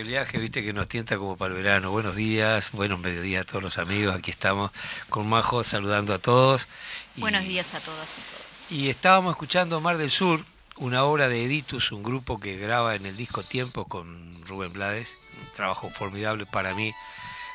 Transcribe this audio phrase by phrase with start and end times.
[0.00, 1.90] Oleaje, viste, que nos tienta como para el verano.
[1.90, 4.14] Buenos días, buenos mediodías a todos los amigos.
[4.14, 4.70] Aquí estamos
[5.08, 6.68] con Majo saludando a todos.
[7.16, 8.72] Buenos días a todas y todos.
[8.72, 10.40] Y estábamos escuchando Mar del Sur,
[10.76, 15.14] una obra de Editus, un grupo que graba en el disco Tiempo con Rubén Blades,
[15.40, 16.94] un trabajo formidable para mí.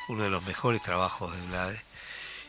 [0.08, 1.82] uno de los mejores trabajos de Blade.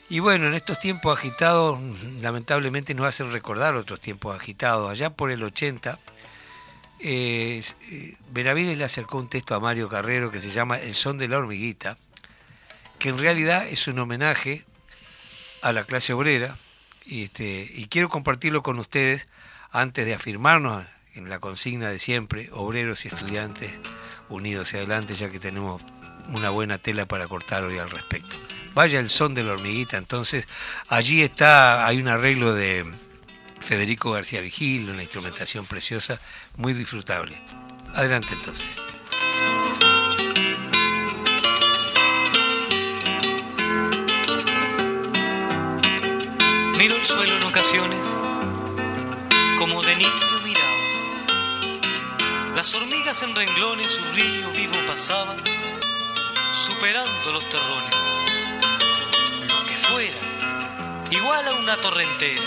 [0.10, 1.80] Y bueno, en estos tiempos agitados,
[2.22, 4.90] lamentablemente nos hacen recordar otros tiempos agitados.
[4.90, 6.00] Allá por el 80,
[7.00, 11.18] eh, eh, Benavides le acercó un texto a Mario Carrero que se llama El son
[11.18, 11.98] de la hormiguita,
[13.00, 14.66] que en realidad es un homenaje
[15.62, 16.58] a la clase obrera,
[17.06, 19.28] y, este, y quiero compartirlo con ustedes
[19.72, 20.86] antes de afirmarnos
[21.16, 23.72] en la consigna de siempre, obreros y estudiantes
[24.30, 25.82] unidos y adelante, ya que tenemos
[26.30, 28.36] una buena tela para cortar hoy al respecto.
[28.74, 30.48] Vaya el son de la hormiguita, entonces
[30.88, 32.86] allí está, hay un arreglo de
[33.60, 36.20] Federico García Vigil, una instrumentación preciosa,
[36.58, 37.40] muy disfrutable.
[37.94, 38.70] Adelante entonces.
[46.78, 48.06] Miro el suelo en ocasiones,
[49.58, 50.78] como de niño miraba.
[52.56, 55.36] Las hormigas en renglones, su río vivo pasaba,
[56.66, 57.96] superando los terrones.
[59.42, 60.18] Lo que fuera,
[61.12, 62.44] igual a una torrentera.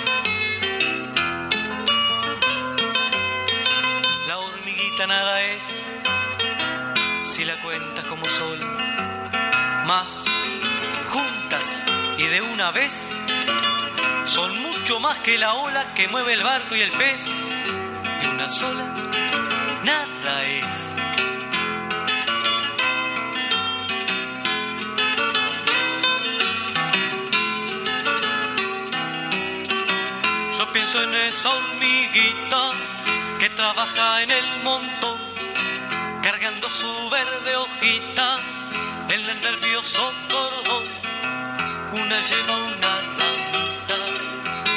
[5.07, 5.63] Nada es,
[7.25, 8.59] si la cuentas como sol.
[9.87, 10.25] Más,
[11.11, 11.85] juntas
[12.19, 13.11] y de una vez
[14.27, 17.27] son mucho más que la ola que mueve el barco y el pez.
[18.23, 18.85] Y una sola,
[19.85, 20.65] nada es.
[30.59, 32.92] Yo pienso en esa hormiguita
[33.43, 35.19] que trabaja en el montón,
[36.23, 38.39] cargando su verde hojita
[39.09, 40.85] en el nervioso cordón.
[41.93, 42.93] Una lleva una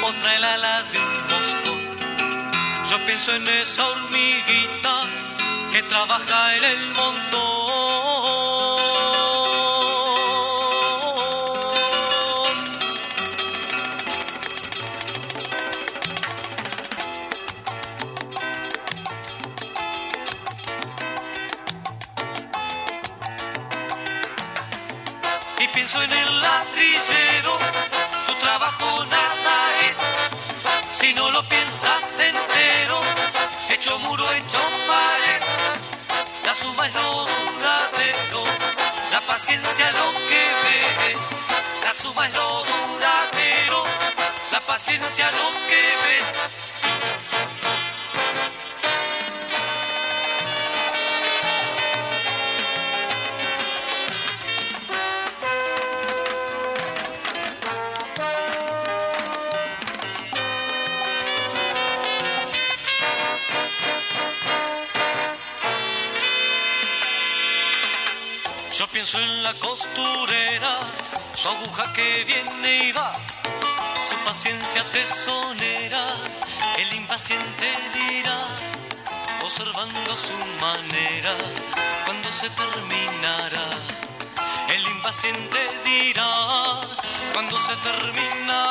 [0.08, 1.80] otra el ala de un moscón.
[2.90, 4.94] Yo pienso en esa hormiguita
[5.70, 7.65] que trabaja en el montón.
[44.76, 46.28] Paciencia lo que ves.
[68.78, 70.80] Yo pienso en la costurera,
[71.34, 73.10] su aguja que viene y va,
[74.36, 76.06] paciencia tesonera,
[76.76, 78.38] el impaciente dirá,
[79.42, 81.34] observando su manera,
[82.04, 83.66] cuando se terminará.
[84.68, 86.80] El impaciente dirá,
[87.32, 88.65] cuando se terminará.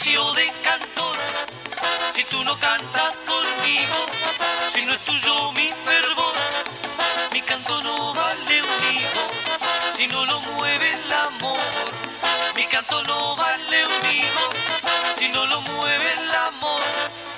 [0.00, 1.16] Oficio de cantor.
[2.14, 4.06] Si tú no cantas conmigo,
[4.72, 6.34] si no es tuyo mi fervor,
[7.32, 9.26] mi canto no vale un higo.
[9.94, 11.58] Si no lo mueve el amor,
[12.56, 14.48] mi canto no vale un higo.
[15.18, 17.29] Si no lo mueve el amor.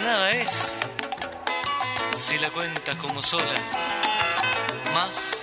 [0.00, 0.76] Nada es,
[2.16, 3.54] si la cuenta como sola,
[4.94, 5.36] más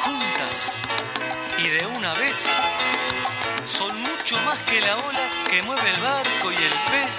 [0.00, 0.72] juntas
[1.58, 2.46] y de una vez,
[3.66, 7.18] son mucho más que la ola que mueve el barco y el pez.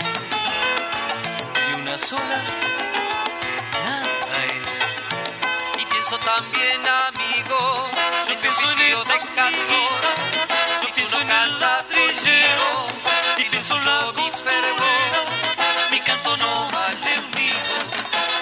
[1.70, 2.42] Y una sola,
[3.86, 5.82] nada es.
[5.82, 7.92] Y pienso también, amigo,
[8.28, 9.52] Yo en pienso en cantor.
[9.52, 10.14] hormiguita,
[10.84, 12.88] yo pienso en el ladrillero,
[13.38, 14.10] y pienso en la
[16.20, 17.80] canto no vale un higo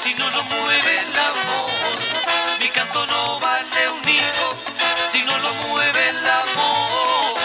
[0.03, 1.71] si no lo mueve el amor.
[2.59, 4.57] Mi canto no vale un higo
[5.11, 7.37] si no lo mueve el amor.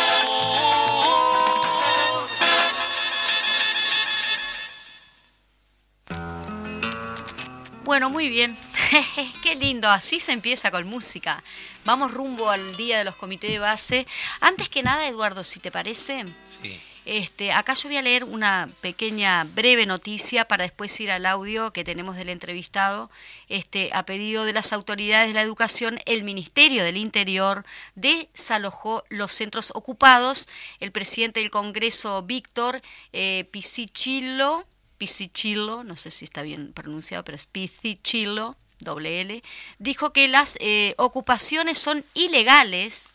[7.84, 8.56] Bueno, muy bien.
[9.42, 11.42] Qué lindo, así se empieza con música.
[11.84, 14.06] Vamos rumbo al día de los comités de base.
[14.40, 16.80] Antes que nada, Eduardo, si te parece, Sí.
[17.04, 21.72] Este, acá yo voy a leer una pequeña, breve noticia para después ir al audio
[21.72, 23.10] que tenemos del entrevistado.
[23.48, 27.64] Este, a pedido de las autoridades de la educación, el Ministerio del Interior
[27.96, 30.48] desalojó los centros ocupados.
[30.78, 32.80] El presidente del Congreso, Víctor
[33.12, 34.64] eh, Pisicillo,
[34.96, 39.42] Pisicillo, no sé si está bien pronunciado, pero es Pisicillo, doble L,
[39.78, 43.11] dijo que las eh, ocupaciones son ilegales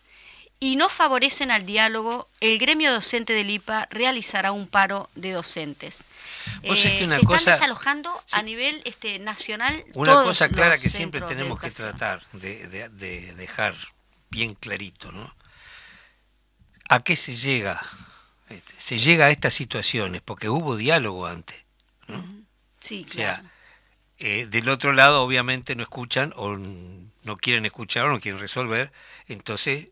[0.60, 6.06] y no favorecen al diálogo, el gremio docente del IPA realizará un paro de docentes.
[6.62, 9.84] Que una se están cosa- desalojando a nivel este, nacional.
[9.94, 13.76] Una todos cosa clara los que siempre tenemos que tratar de, de- de dejar
[14.30, 15.34] bien clarito, ¿no?
[16.90, 17.82] ¿A qué se llega?
[18.50, 21.62] Este, Se llega a estas situaciones porque hubo diálogo antes.
[22.80, 23.50] Sí, O sea, claro.
[24.20, 28.92] eh, del otro lado obviamente no escuchan o no quieren escuchar o no quieren resolver,
[29.28, 29.88] entonces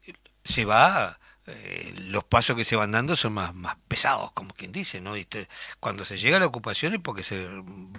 [0.45, 4.71] se va, eh, los pasos que se van dando son más, más pesados, como quien
[4.71, 5.15] dice, ¿no?
[5.15, 5.47] Y te-
[5.79, 7.45] cuando se llega a la ocupación es porque se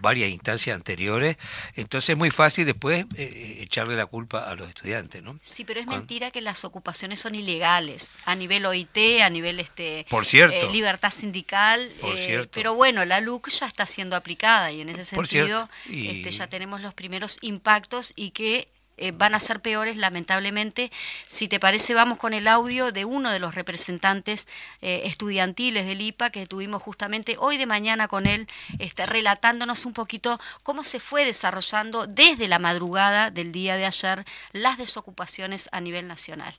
[0.00, 1.36] varias instancias anteriores,
[1.76, 5.38] entonces es muy fácil después eh, echarle la culpa a los estudiantes, ¿no?
[5.40, 10.06] Sí, pero es mentira que las ocupaciones son ilegales a nivel OIT, a nivel este
[10.10, 10.68] Por cierto.
[10.68, 11.88] eh, libertad sindical.
[12.00, 12.50] Por eh, cierto.
[12.52, 16.48] Pero bueno, la LUC ya está siendo aplicada y en ese sentido y- este, ya
[16.48, 20.90] tenemos los primeros impactos y que eh, van a ser peores, lamentablemente.
[21.26, 24.48] Si te parece, vamos con el audio de uno de los representantes
[24.80, 28.48] eh, estudiantiles del IPA que tuvimos justamente hoy de mañana con él,
[28.78, 34.24] este, relatándonos un poquito cómo se fue desarrollando desde la madrugada del día de ayer
[34.52, 36.56] las desocupaciones a nivel nacional.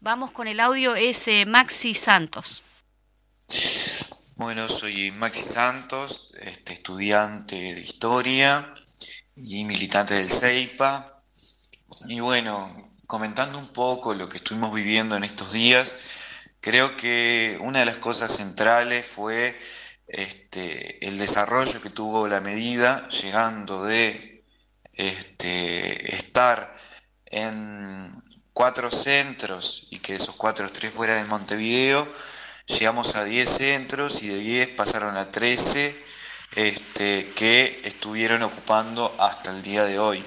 [0.00, 2.62] Vamos con el audio, es eh, Maxi Santos.
[4.36, 8.66] Bueno, soy Maxi Santos, este, estudiante de historia
[9.36, 11.19] y militante del CEIPA.
[12.08, 12.68] Y bueno,
[13.06, 15.96] comentando un poco lo que estuvimos viviendo en estos días,
[16.60, 19.56] creo que una de las cosas centrales fue
[20.08, 24.44] este, el desarrollo que tuvo la medida, llegando de
[24.96, 26.74] este, estar
[27.26, 28.18] en
[28.52, 32.06] cuatro centros y que esos cuatro, tres fueran en Montevideo,
[32.66, 35.96] llegamos a 10 centros y de 10 pasaron a 13
[36.56, 40.24] este, que estuvieron ocupando hasta el día de hoy.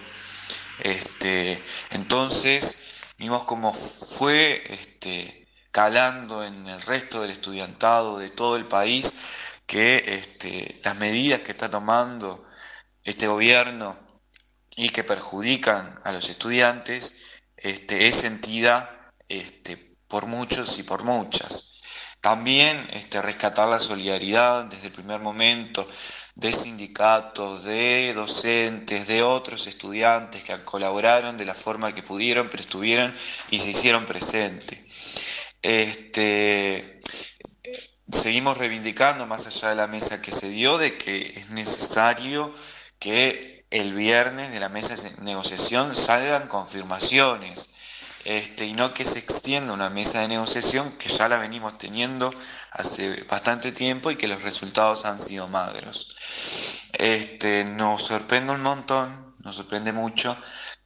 [0.79, 1.61] Este,
[1.91, 9.13] entonces vimos cómo fue este, calando en el resto del estudiantado de todo el país
[9.65, 12.43] que este, las medidas que está tomando
[13.03, 13.97] este gobierno
[14.75, 19.77] y que perjudican a los estudiantes este, es sentida este,
[20.07, 21.72] por muchos y por muchas.
[22.23, 25.85] También este, rescatar la solidaridad desde el primer momento
[26.35, 32.63] de sindicatos, de docentes, de otros estudiantes que colaboraron de la forma que pudieron, pero
[32.63, 33.13] estuvieron
[33.49, 35.51] y se hicieron presentes.
[35.61, 37.01] Este,
[38.09, 42.53] seguimos reivindicando, más allá de la mesa que se dio, de que es necesario
[42.99, 47.82] que el viernes de la mesa de negociación salgan confirmaciones
[48.25, 52.33] este, y no que se extienda una mesa de negociación que ya la venimos teniendo
[52.71, 56.15] hace bastante tiempo y que los resultados han sido magros.
[56.93, 60.37] Este, nos sorprende un montón, nos sorprende mucho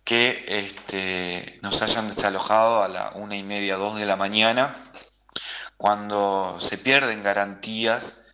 [0.04, 4.76] que este, nos hayan desalojado a la una y media, dos de la mañana,
[5.76, 8.32] cuando se pierden garantías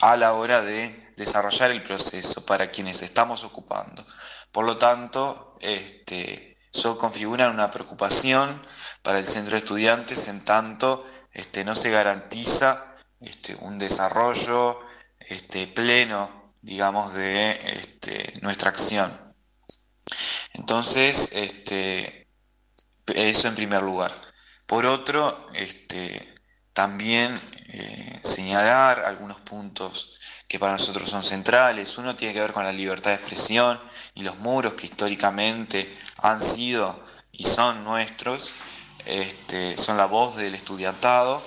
[0.00, 4.04] a la hora de desarrollar el proceso para quienes estamos ocupando.
[4.50, 5.56] Por lo tanto,
[6.74, 8.60] eso configura una preocupación
[9.02, 12.84] para el centro de estudiantes en tanto este, no se garantiza
[13.20, 14.78] este, un desarrollo
[15.20, 19.16] este, pleno, digamos, de este, nuestra acción.
[20.54, 22.28] Entonces, este,
[23.14, 24.12] eso en primer lugar.
[24.66, 26.20] Por otro, este,
[26.72, 31.98] también eh, señalar algunos puntos que para nosotros son centrales.
[31.98, 33.80] Uno tiene que ver con la libertad de expresión
[34.14, 36.98] y los muros que históricamente han sido
[37.32, 38.50] y son nuestros,
[39.04, 41.40] este, son la voz del estudiantado.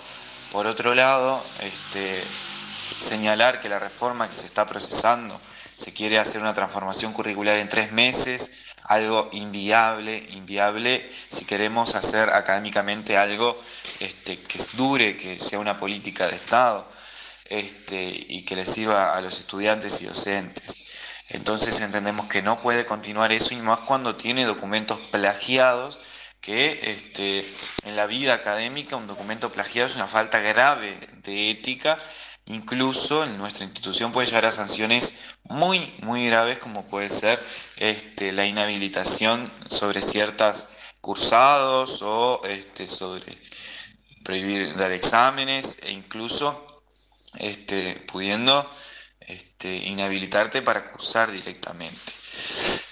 [0.51, 5.39] Por otro lado, este, señalar que la reforma que se está procesando
[5.73, 12.29] se quiere hacer una transformación curricular en tres meses, algo inviable, inviable si queremos hacer
[12.29, 13.59] académicamente algo
[13.99, 16.87] este, que dure, que sea una política de Estado
[17.49, 20.86] y que le sirva a los estudiantes y docentes.
[21.29, 25.99] Entonces entendemos que no puede continuar eso y más cuando tiene documentos plagiados
[26.39, 27.43] que este,
[27.89, 31.97] en la vida académica un documento plagiado es una falta grave de ética.
[32.45, 37.37] Incluso en nuestra institución puede llegar a sanciones muy, muy graves como puede ser
[37.75, 40.69] este, la inhabilitación sobre ciertas
[41.01, 43.37] cursados o este, sobre
[44.23, 46.63] prohibir dar exámenes e incluso
[48.11, 48.65] pudiendo
[49.59, 51.97] este, inhabilitarte para cursar directamente.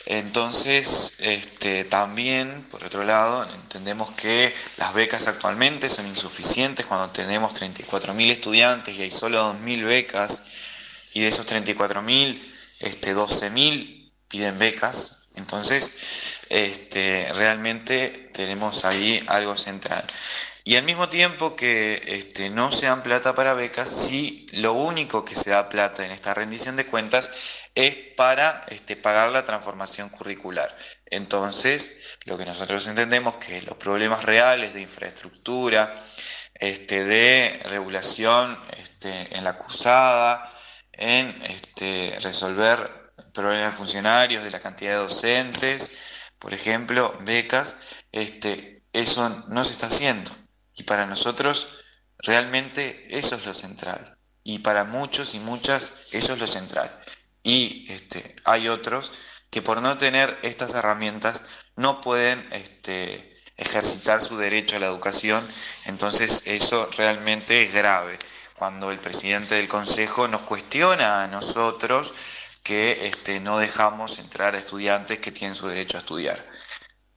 [0.07, 7.53] Entonces, este, también, por otro lado, entendemos que las becas actualmente son insuficientes cuando tenemos
[7.53, 10.41] 34.000 estudiantes y hay solo 2.000 becas,
[11.13, 12.41] y de esos 34.000,
[12.79, 15.33] este, 12.000 piden becas.
[15.35, 20.03] Entonces, este, realmente tenemos ahí algo central.
[20.67, 25.23] Y al mismo tiempo que este, no se dan plata para becas, sí lo único
[25.23, 30.09] que se da plata en esta rendición de cuentas es para este, pagar la transformación
[30.09, 30.75] curricular.
[31.11, 35.93] Entonces, lo que nosotros entendemos que los problemas reales de infraestructura,
[36.55, 38.57] este, de regulación
[39.03, 40.51] en la cursada,
[40.93, 41.31] en
[42.23, 42.79] resolver
[43.35, 48.05] problemas de funcionarios, de la cantidad de docentes, por ejemplo, becas,
[48.93, 50.44] eso no se está haciendo.
[50.75, 51.67] Y para nosotros
[52.19, 54.17] realmente eso es lo central.
[54.43, 56.91] Y para muchos y muchas eso es lo central.
[57.43, 59.11] Y este, hay otros
[59.49, 65.45] que por no tener estas herramientas no pueden este, ejercitar su derecho a la educación.
[65.85, 68.19] Entonces eso realmente es grave.
[68.57, 72.13] Cuando el presidente del Consejo nos cuestiona a nosotros
[72.63, 76.43] que este, no dejamos entrar a estudiantes que tienen su derecho a estudiar.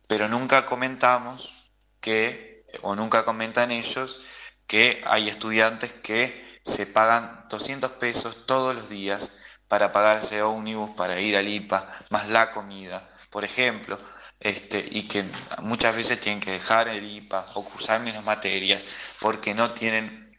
[0.07, 2.48] Pero nunca comentamos que
[2.83, 4.19] o nunca comentan ellos
[4.67, 11.21] que hay estudiantes que se pagan 200 pesos todos los días para pagarse ómnibus, para
[11.21, 13.99] ir al IPA, más la comida, por ejemplo,
[14.41, 15.25] este, y que
[15.63, 20.37] muchas veces tienen que dejar el IPA o cursar menos materias porque no tienen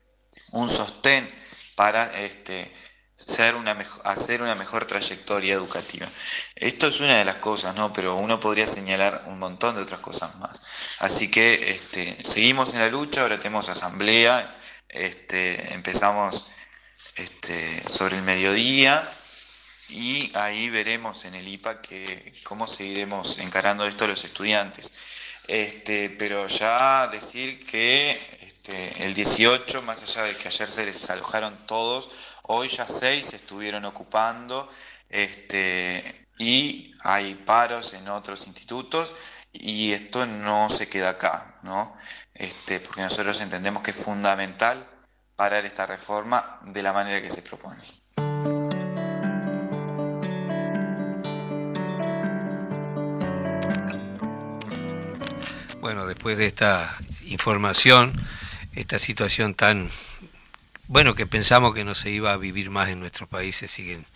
[0.52, 1.30] un sostén
[1.76, 2.72] para este,
[3.56, 6.08] una hacer una mejor trayectoria educativa.
[6.56, 7.92] Esto es una de las cosas, ¿no?
[7.94, 10.62] Pero uno podría señalar un montón de otras cosas más.
[11.00, 14.46] Así que este, seguimos en la lucha, ahora tenemos asamblea,
[14.90, 16.46] este, empezamos
[17.16, 19.02] este, sobre el mediodía
[19.90, 24.92] y ahí veremos en el IPA que, cómo seguiremos encarando esto los estudiantes.
[25.48, 31.10] Este, pero ya decir que este, el 18, más allá de que ayer se les
[31.10, 32.10] alojaron todos,
[32.52, 34.68] Hoy ya seis se estuvieron ocupando
[35.08, 39.14] este, y hay paros en otros institutos
[39.54, 41.96] y esto no se queda acá, ¿no?
[42.34, 44.84] Este, porque nosotros entendemos que es fundamental
[45.36, 47.78] parar esta reforma de la manera que se propone.
[55.82, 58.12] Bueno, después de esta información,
[58.74, 59.92] esta situación tan
[60.90, 64.08] bueno, que pensamos que no se iba a vivir más en nuestros países, siguen,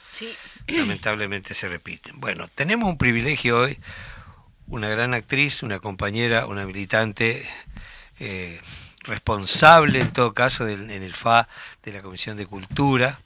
[0.67, 2.19] lamentablemente se repiten.
[2.19, 3.77] Bueno, tenemos un privilegio hoy,
[4.65, 7.47] una gran actriz, una compañera, una militante,
[8.19, 8.59] eh,
[9.03, 11.47] responsable en todo caso en el FA
[11.83, 13.19] de la Comisión de Cultura,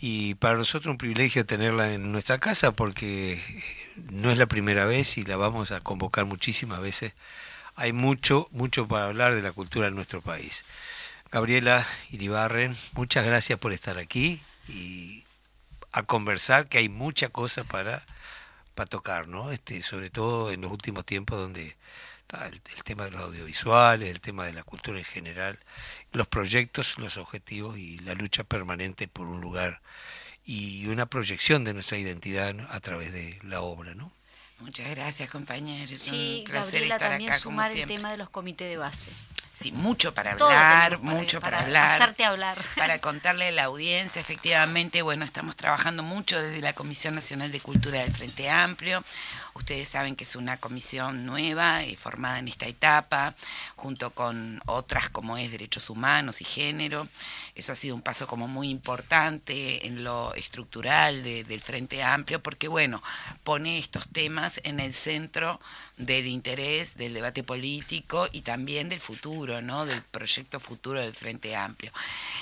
[0.00, 3.38] y para nosotros un privilegio tenerla en nuestra casa porque
[4.10, 7.12] no es la primera vez y la vamos a convocar muchísimas veces.
[7.76, 10.64] Hay mucho, mucho para hablar de la cultura en nuestro país.
[11.32, 15.24] Gabriela Iribarren, muchas gracias por estar aquí y
[15.90, 18.04] a conversar, que hay mucha cosa para,
[18.74, 19.50] para tocar, ¿no?
[19.50, 21.74] Este, sobre todo en los últimos tiempos donde
[22.20, 25.58] está el, tema de los audiovisuales, el tema de la cultura en general,
[26.12, 29.80] los proyectos, los objetivos y la lucha permanente por un lugar
[30.44, 34.12] y una proyección de nuestra identidad a través de la obra, ¿no?
[34.62, 36.00] Muchas gracias, compañeros.
[36.00, 39.10] Sí, Gabriela, también sumar el tema de los comités de base.
[39.54, 41.90] Sí, mucho para hablar, mucho para, hablar.
[41.90, 42.58] Hacerte hablar.
[42.76, 47.60] Para contarle a la audiencia, efectivamente, bueno, estamos trabajando mucho desde la Comisión Nacional de
[47.60, 49.04] Cultura del Frente Amplio.
[49.54, 53.34] Ustedes saben que es una comisión nueva y formada en esta etapa,
[53.76, 57.06] junto con otras como es Derechos Humanos y Género.
[57.54, 62.68] Eso ha sido un paso como muy importante en lo estructural del Frente Amplio, porque
[62.68, 63.02] bueno,
[63.44, 65.60] pone estos temas en el centro
[65.96, 69.86] del interés del debate político y también del futuro, ¿no?
[69.86, 71.92] del proyecto futuro del Frente Amplio.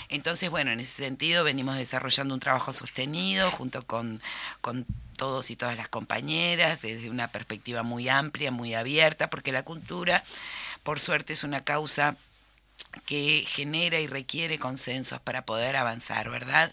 [0.08, 4.20] Entonces, bueno, en ese sentido venimos desarrollando un trabajo sostenido junto con,
[4.60, 4.86] con
[5.16, 10.24] todos y todas las compañeras, desde una perspectiva muy amplia, muy abierta, porque la cultura,
[10.82, 12.16] por suerte, es una causa
[13.06, 16.72] que genera y requiere consensos para poder avanzar, ¿verdad?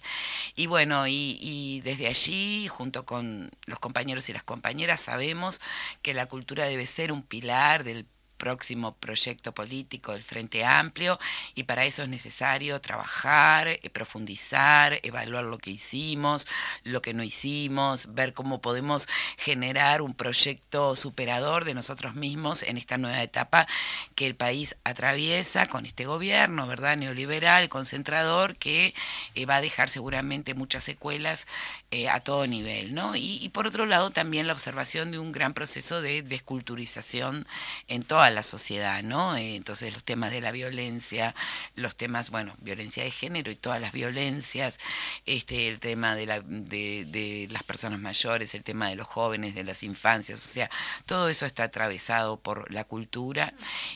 [0.56, 5.62] Y bueno, y, desde allí, junto con los compañeros y las compañeras, sabemos
[6.02, 8.06] que la cultura debe ser un pilar del
[8.38, 11.19] próximo proyecto político del Frente Amplio
[11.56, 16.47] y para eso es necesario trabajar, eh, profundizar, evaluar lo que hicimos,
[16.84, 22.78] lo que no hicimos, ver cómo podemos generar un proyecto superador de nosotros mismos en
[22.78, 23.67] esta nueva etapa
[24.15, 26.97] que el país atraviesa con este gobierno, ¿verdad?
[26.97, 28.93] Neoliberal, concentrador, que
[29.36, 31.47] eh, va a dejar seguramente muchas secuelas
[31.91, 33.15] eh, a todo nivel, ¿no?
[33.15, 37.47] Y, y, por otro lado también la observación de un gran proceso de desculturización
[37.88, 39.36] en toda la sociedad, ¿no?
[39.36, 41.36] Eh, entonces los temas de la violencia,
[41.76, 44.80] los temas, bueno, violencia de género y todas las violencias,
[45.26, 49.56] este, el tema de, la, de, de las personas mayores, el tema de los jóvenes,
[49.56, 50.70] de las infancias, o sea,
[51.06, 53.54] todo eso está atravesado por la cultura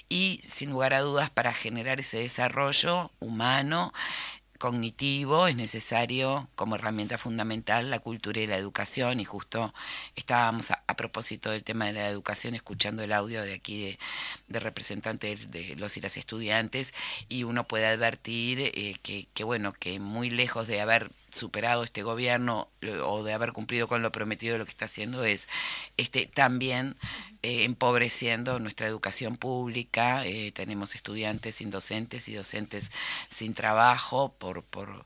[0.10, 3.94] y sin lugar a dudas para generar ese desarrollo humano,
[4.62, 9.74] cognitivo es necesario como herramienta fundamental la cultura y la educación y justo
[10.16, 14.00] estábamos a, propósito del tema de la educación escuchando el audio de aquí de,
[14.50, 16.94] de representantes de los y las estudiantes
[17.28, 22.04] y uno puede advertir eh, que, que bueno que muy lejos de haber superado este
[22.04, 22.68] gobierno
[23.04, 25.48] o de haber cumplido con lo prometido lo que está haciendo es
[25.98, 26.96] este también
[27.44, 32.92] eh, empobreciendo nuestra educación pública eh, tenemos estudiantes sin docentes y docentes
[33.30, 35.06] sin trabajo por por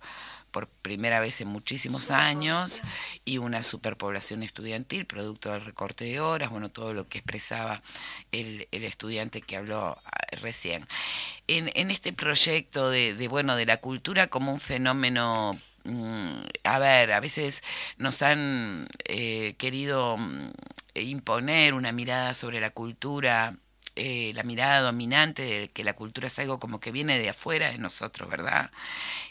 [0.55, 2.81] por primera vez en muchísimos años
[3.25, 7.81] y una superpoblación estudiantil producto del recorte de horas, bueno, todo lo que expresaba
[8.31, 10.87] el, el estudiante que habló ah, recién.
[11.47, 15.59] En, en este proyecto de, de, bueno, de la cultura como un fenómeno
[16.63, 17.63] a ver, a veces
[17.97, 20.51] nos han eh, querido mm,
[20.95, 23.55] imponer una mirada sobre la cultura
[23.97, 27.71] eh, la mirada dominante de que la cultura es algo como que viene de afuera
[27.71, 28.69] de nosotros, ¿verdad?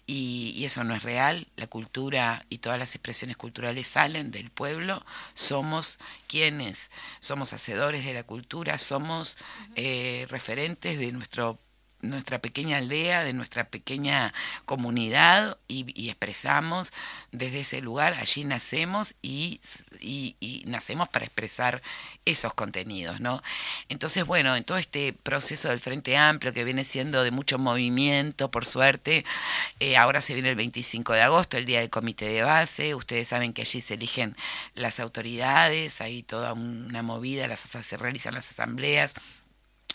[0.06, 4.50] Y, y, eso no es real, la cultura y todas las expresiones culturales salen del
[4.50, 6.90] pueblo, somos quienes
[7.20, 9.36] somos hacedores de la cultura, somos
[9.76, 11.58] eh, referentes de nuestro
[12.08, 14.32] nuestra pequeña aldea, de nuestra pequeña
[14.64, 16.92] comunidad y, expresamos
[17.32, 19.60] desde ese lugar, allí nacemos y,
[20.00, 21.82] y, y, nacemos para expresar
[22.24, 23.42] esos contenidos, ¿no?
[23.88, 28.50] Entonces, bueno, en todo este proceso del Frente Amplio que viene siendo de mucho movimiento,
[28.50, 29.24] por suerte,
[29.80, 33.28] eh, ahora se viene el 25 de agosto, el día del comité de base, ustedes
[33.28, 34.36] saben que allí se eligen
[34.74, 39.14] las autoridades, hay toda una movida, las, se realizan las asambleas,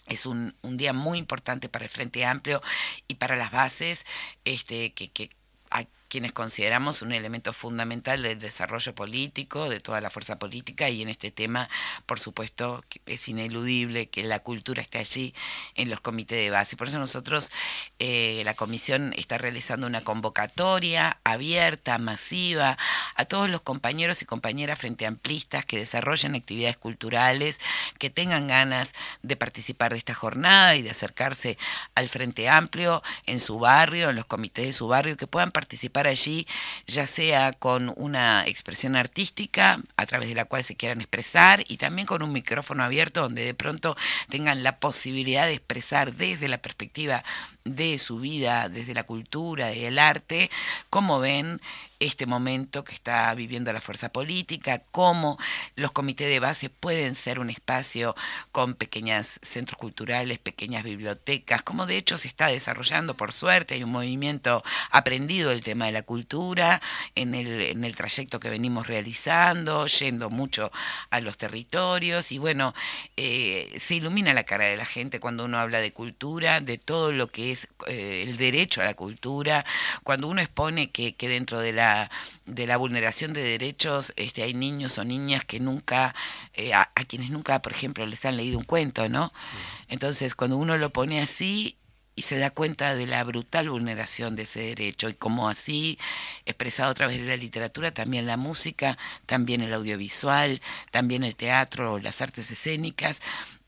[0.10, 2.62] es un, un, día muy importante para el Frente Amplio
[3.08, 4.06] y para las bases
[4.44, 5.30] este, que, que
[6.10, 11.10] quienes consideramos un elemento fundamental del desarrollo político, de toda la fuerza política, y en
[11.10, 11.70] este tema,
[12.08, 15.36] por supuesto, es ineludible que la cultura esté allí
[15.76, 16.76] en los comités de base.
[16.76, 17.52] Por eso nosotros,
[18.00, 22.78] eh, la comisión está realizando una convocatoria abierta, masiva,
[23.16, 27.62] a todos los compañeros y compañeras frente amplistas que desarrollen actividades culturales,
[28.00, 31.58] que tengan ganas de participar de esta jornada y de acercarse
[31.94, 35.99] al Frente Amplio en su barrio, en los comités de su barrio, que puedan participar
[36.08, 36.48] allí,
[36.88, 41.78] ya sea con una expresión artística a través de la cual se quieran expresar y
[41.78, 43.96] también con un micrófono abierto donde de pronto
[44.30, 47.24] tengan la posibilidad de expresar desde la perspectiva
[47.64, 50.50] de su vida, desde la cultura, del arte,
[50.90, 51.62] cómo ven
[52.00, 55.38] este momento que está viviendo la fuerza política, cómo
[55.76, 58.16] los comités de base pueden ser un espacio
[58.52, 63.84] con pequeños centros culturales, pequeñas bibliotecas, como de hecho se está desarrollando, por suerte, hay
[63.84, 66.82] un movimiento aprendido del tema de la cultura
[67.16, 70.72] en el, en el trayecto que venimos realizando, yendo mucho
[71.10, 72.74] a los territorios y bueno,
[73.18, 77.12] eh, se ilumina la cara de la gente cuando uno habla de cultura, de todo
[77.12, 79.66] lo que es eh, el derecho a la cultura,
[80.04, 81.89] cuando uno expone que, que dentro de la
[82.46, 86.16] de la vulneración de derechos este, hay niños o niñas que nunca,
[86.54, 89.32] eh, a, a, quienes nunca, por ejemplo, les han leído un cuento, ¿no?
[89.88, 91.76] Entonces, cuando uno lo pone así
[92.20, 95.98] y se da cuenta de la brutal vulneración de ese derecho y como así,
[96.46, 101.98] expresado a través de la literatura, también la música, también el audiovisual, también el teatro,
[101.98, 103.22] las artes escénicas,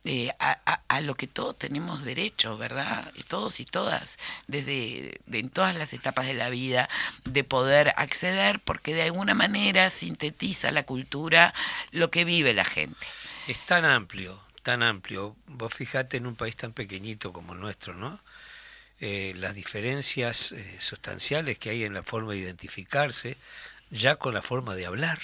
[0.04, 3.12] eh, a, a, a, lo que todos tenemos derecho, ¿verdad?
[3.28, 6.90] Todos y todas, desde de, en todas las etapas de la vida,
[7.26, 11.54] de poder acceder, porque de alguna manera sintetiza la cultura
[11.92, 13.06] lo que vive la gente.
[13.48, 15.36] Es tan amplio, tan amplio.
[15.46, 18.20] Vos fijate en un país tan pequeñito como el nuestro, ¿no?
[19.02, 23.38] Eh, las diferencias eh, sustanciales que hay en la forma de identificarse,
[23.92, 25.20] ya con la forma de hablar.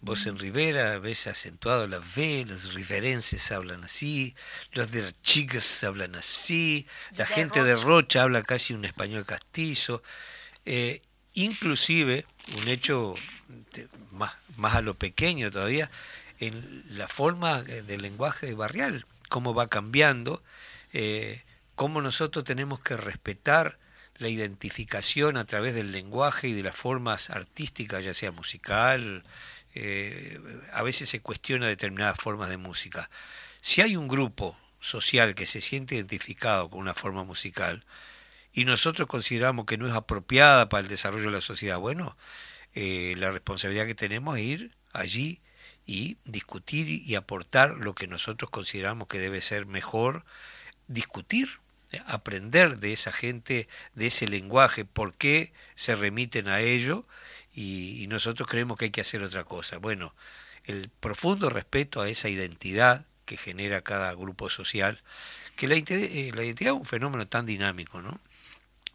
[0.00, 4.34] Vos en Rivera ves acentuado la V, los riverenses hablan así,
[4.72, 6.86] los de chicas hablan así,
[7.16, 7.68] la de gente Rocha.
[7.68, 10.02] de Rocha habla casi un español castizo,
[10.64, 11.02] eh,
[11.34, 13.14] inclusive un hecho
[14.12, 15.90] más, más a lo pequeño todavía,
[16.38, 19.04] en la forma del lenguaje barrial.
[19.28, 20.42] cómo va cambiando,
[20.92, 21.42] eh,
[21.76, 23.76] cómo nosotros tenemos que respetar
[24.20, 29.22] la identificación a través del lenguaje y de las formas artísticas, ya sea musical,
[29.74, 30.38] eh,
[30.72, 33.08] a veces se cuestiona determinadas formas de música.
[33.62, 37.82] Si hay un grupo social que se siente identificado con una forma musical
[38.52, 42.14] y nosotros consideramos que no es apropiada para el desarrollo de la sociedad, bueno,
[42.74, 45.38] eh, la responsabilidad que tenemos es ir allí
[45.86, 50.24] y discutir y aportar lo que nosotros consideramos que debe ser mejor,
[50.88, 51.59] discutir,
[52.06, 57.04] aprender de esa gente, de ese lenguaje, por qué se remiten a ello
[57.54, 59.78] y, nosotros creemos que hay que hacer otra cosa.
[59.78, 60.12] Bueno,
[60.64, 65.00] el profundo respeto a esa identidad que genera cada grupo social,
[65.54, 68.18] que la, eh, la identidad es un fenómeno tan dinámico, ¿no?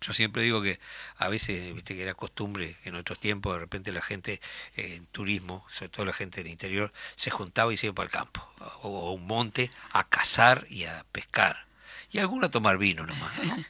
[0.01, 0.79] Yo siempre digo que
[1.17, 4.41] a veces, viste que era costumbre en otros tiempos, de repente la gente
[4.75, 8.05] eh, en turismo, sobre todo la gente del interior, se juntaba y se iba para
[8.05, 8.47] el campo,
[8.81, 11.65] o, a un monte, a cazar y a pescar,
[12.15, 13.33] y alguno a tomar vino nomás.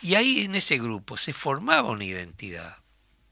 [0.00, 2.76] Y ahí en ese grupo se formaba una identidad,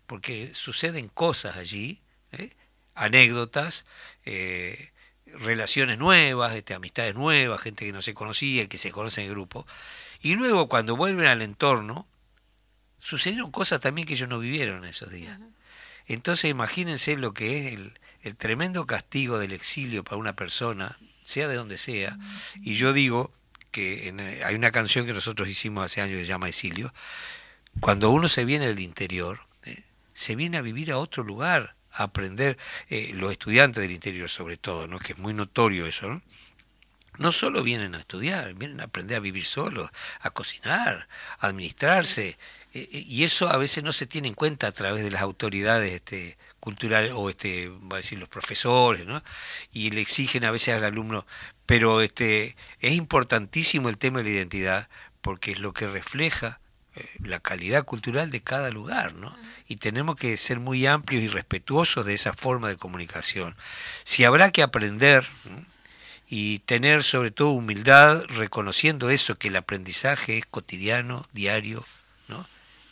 [0.08, 2.00] porque suceden cosas allí,
[2.32, 2.50] ¿eh?
[2.96, 3.84] anécdotas,
[4.24, 4.90] eh,
[5.26, 9.34] relaciones nuevas, este, amistades nuevas, gente que no se conocía, que se conoce en el
[9.34, 9.64] grupo.
[10.20, 12.04] Y luego cuando vuelven al entorno,
[12.98, 15.38] sucedieron cosas también que ellos no vivieron en esos días.
[16.08, 21.46] Entonces imagínense lo que es el, el, tremendo castigo del exilio para una persona, sea
[21.46, 22.18] de donde sea.
[22.60, 23.30] Y yo digo
[23.76, 26.94] que hay una canción que nosotros hicimos hace años que se llama Exilio.
[27.80, 29.40] Cuando uno se viene del interior,
[30.14, 32.56] se viene a vivir a otro lugar, a aprender,
[32.88, 34.98] eh, los estudiantes del interior sobre todo, ¿no?
[34.98, 36.22] que es muy notorio eso, ¿no?
[37.18, 41.06] no solo vienen a estudiar, vienen a aprender a vivir solos, a cocinar,
[41.38, 42.38] a administrarse,
[42.72, 45.20] eh, eh, y eso a veces no se tiene en cuenta a través de las
[45.20, 49.22] autoridades este, culturales o este, va a decir los profesores, ¿no?
[49.72, 51.26] Y le exigen a veces al alumno,
[51.66, 54.88] pero este, es importantísimo el tema de la identidad
[55.20, 56.61] porque es lo que refleja
[57.22, 59.37] la calidad cultural de cada lugar, ¿no?
[59.68, 63.55] Y tenemos que ser muy amplios y respetuosos de esa forma de comunicación.
[64.05, 65.26] Si habrá que aprender
[66.29, 71.85] y tener sobre todo humildad, reconociendo eso, que el aprendizaje es cotidiano, diario,
[72.29, 72.46] ¿no?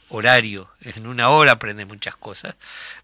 [0.09, 2.57] horario, en una hora aprende muchas cosas,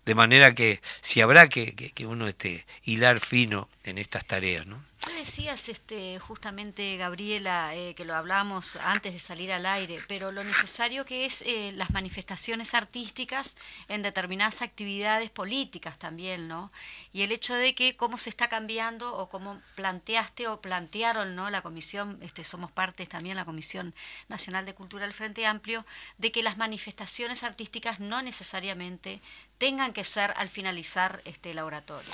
[0.05, 4.90] de manera que si habrá que, que, uno este, hilar fino en estas tareas, ¿no?
[5.09, 10.45] Decías este, justamente, Gabriela, eh, que lo hablamos antes de salir al aire, pero lo
[10.45, 13.57] necesario que es eh, las manifestaciones artísticas
[13.89, 16.71] en determinadas actividades políticas también, ¿no?
[17.13, 21.51] Y el hecho de que cómo se está cambiando o cómo planteaste o plantearon, ¿no?
[21.51, 23.95] La comisión, este, somos parte también la Comisión
[24.29, 25.85] Nacional de Cultura del Frente Amplio,
[26.19, 29.21] de que las manifestaciones artísticas no necesariamente
[29.59, 32.11] tengan que ser al finalizar este laboratorio.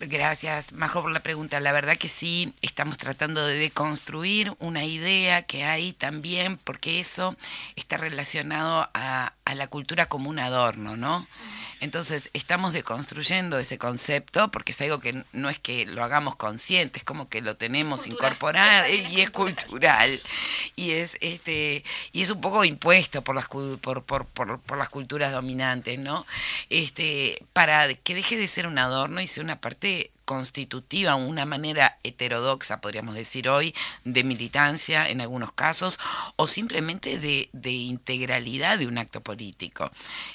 [0.00, 1.60] Gracias, Majo, por la pregunta.
[1.60, 7.36] La verdad que sí, estamos tratando de deconstruir una idea que hay también, porque eso
[7.76, 11.26] está relacionado a, a la cultura como un adorno, ¿no?
[11.84, 16.98] Entonces, estamos deconstruyendo ese concepto porque es algo que no es que lo hagamos consciente,
[16.98, 20.18] es como que lo tenemos incorporado y es cultural.
[20.76, 24.88] Y es este y es un poco impuesto por las por, por, por, por las
[24.88, 26.24] culturas dominantes, ¿no?
[26.70, 31.98] Este, para que deje de ser un adorno y sea una parte constitutiva, una manera
[32.02, 35.98] heterodoxa, podríamos decir hoy, de militancia en algunos casos,
[36.36, 39.90] o simplemente de, de integralidad de un acto político.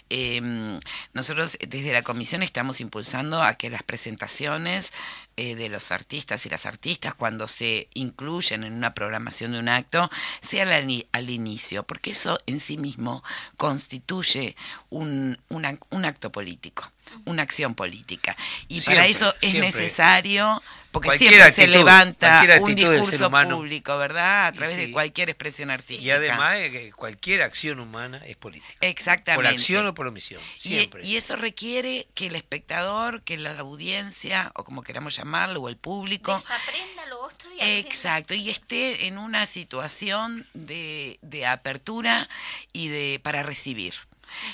[0.09, 0.79] Em,
[1.13, 4.93] nosotros desde la comisión estamos impulsando a que las presentaciones
[5.37, 9.69] eh, de los artistas y las artistas cuando se incluyen en una programación de un
[9.69, 10.09] acto
[10.41, 13.23] sea al, inicio, porque eso en sí mismo
[13.57, 14.55] constituye
[14.89, 16.91] un, un acto político,
[17.25, 18.35] una acción política.
[18.67, 20.61] Y para eso es necesario
[20.91, 24.47] porque siempre se levanta un discurso público, ¿verdad?
[24.47, 26.01] A través de cualquier expresión artística.
[26.01, 28.75] Y además que cualquier acción humana es política.
[28.81, 29.43] Exactamente.
[29.43, 30.41] Por acción o por omisión.
[30.57, 31.05] Siempre.
[31.05, 35.77] Y, eso requiere que el espectador, que la audiencia, o como queramos llamarlo, o el
[35.77, 36.35] público.
[36.35, 38.33] Desaprenda lo otro y Exacto.
[38.33, 42.27] Y esté en una situación de, de apertura
[42.73, 43.93] y de para recibir.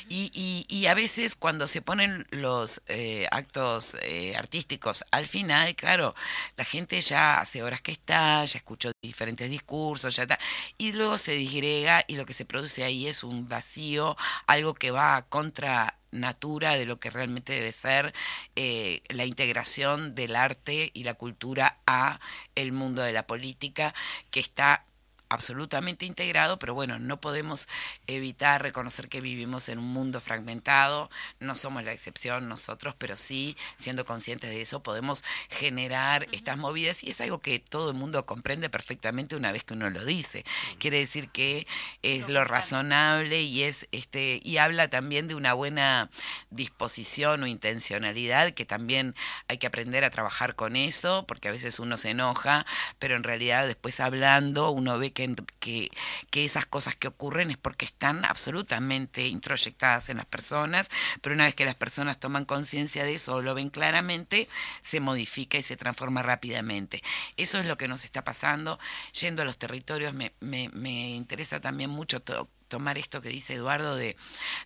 [0.09, 6.15] Y, y, a veces cuando se ponen los eh, actos eh, artísticos al final, claro,
[6.57, 10.39] la gente ya hace horas que está, ya escuchó diferentes discursos, ya está,
[10.77, 14.15] y luego se disgrega y lo que se produce ahí es un vacío,
[14.47, 18.13] algo que va contra natura de lo que realmente debe ser
[18.55, 22.19] eh, la integración del arte y la cultura a
[22.55, 23.93] el mundo de la política
[24.31, 24.85] que está
[25.29, 27.67] absolutamente integrado, pero bueno, no podemos
[28.07, 31.09] evitar reconocer que vivimos en un mundo fragmentado,
[31.39, 37.03] no somos la excepción nosotros, pero sí, siendo conscientes de eso, podemos generar estas movidas
[37.03, 40.45] y es algo que todo el mundo comprende perfectamente una vez que uno lo dice.
[40.79, 41.67] Quiere decir que
[42.01, 46.09] es lo razonable y es este y habla también de una buena
[46.49, 49.15] disposición o intencionalidad que también
[49.47, 52.65] hay que aprender a trabajar con eso, porque a veces uno se enoja,
[52.99, 55.89] pero en realidad después hablando uno ve que, que,
[56.29, 61.45] que esas cosas que ocurren es porque están absolutamente introyectadas en las personas, pero una
[61.45, 64.47] vez que las personas toman conciencia de eso o lo ven claramente,
[64.81, 67.01] se modifica y se transforma rápidamente.
[67.37, 68.77] Eso es lo que nos está pasando.
[69.19, 73.53] Yendo a los territorios, me, me, me interesa también mucho todo tomar esto que dice
[73.53, 74.17] Eduardo de,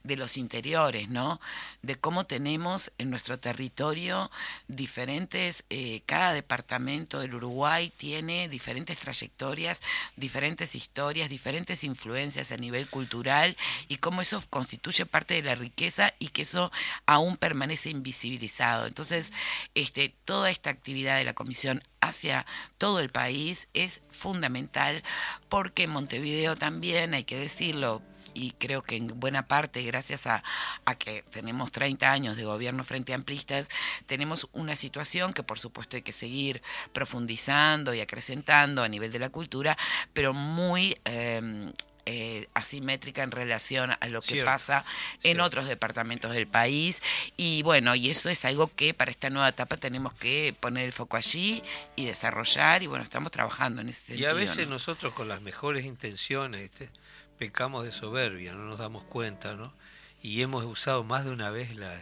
[0.04, 1.40] de, los interiores, ¿no?
[1.84, 4.32] De cómo tenemos en nuestro territorio
[4.68, 9.84] diferentes, eh, cada departamento del Uruguay tiene diferentes trayectorias,
[10.16, 13.56] diferentes historias, diferentes influencias a nivel cultural
[13.90, 16.72] y cómo eso constituye parte de la riqueza y que eso
[17.06, 18.88] aún permanece invisibilizado.
[18.88, 19.34] Entonces,
[19.76, 22.46] este, toda esta actividad de la Comisión hacia
[22.78, 25.04] todo el país es fundamental
[25.50, 28.02] porque Montevideo también, hay que decirlo,
[28.34, 30.44] y creo que en buena parte, gracias a,
[30.86, 33.70] a, que tenemos 30 años de gobierno frente a amplistas,
[34.06, 36.62] tenemos una situación que por supuesto hay que seguir
[36.94, 39.78] profundizando y acrecentando a nivel de la cultura,
[40.14, 40.96] pero muy...
[41.06, 41.72] Eh,
[42.12, 44.84] eh, asimétrica en relación a lo que Cierto, pasa
[45.18, 45.44] en cierto.
[45.44, 47.02] otros departamentos del país
[47.38, 50.92] y bueno y eso es algo que para esta nueva etapa tenemos que poner el
[50.94, 51.62] foco allí
[51.96, 54.74] y desarrollar y bueno estamos trabajando en ese Y sentido a veces ¿no?
[54.76, 56.72] nosotros con las mejores intenciones
[57.38, 59.72] pecamos de soberbia, no nos damos cuenta, ¿no?
[60.22, 61.96] Y hemos usado más de una vez la,